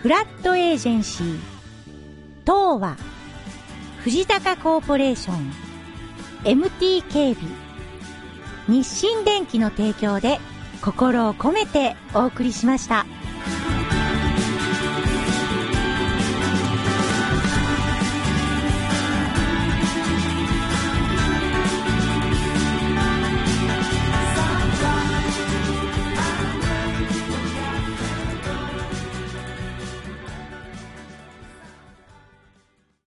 [0.01, 1.39] フラットエージェンシー。
[2.45, 2.97] 東和。
[3.99, 5.53] 藤高コーポレーション。
[6.45, 7.51] MT 警備
[8.67, 10.39] 日清電機の提供で
[10.81, 13.05] 心を込めてお送りしました。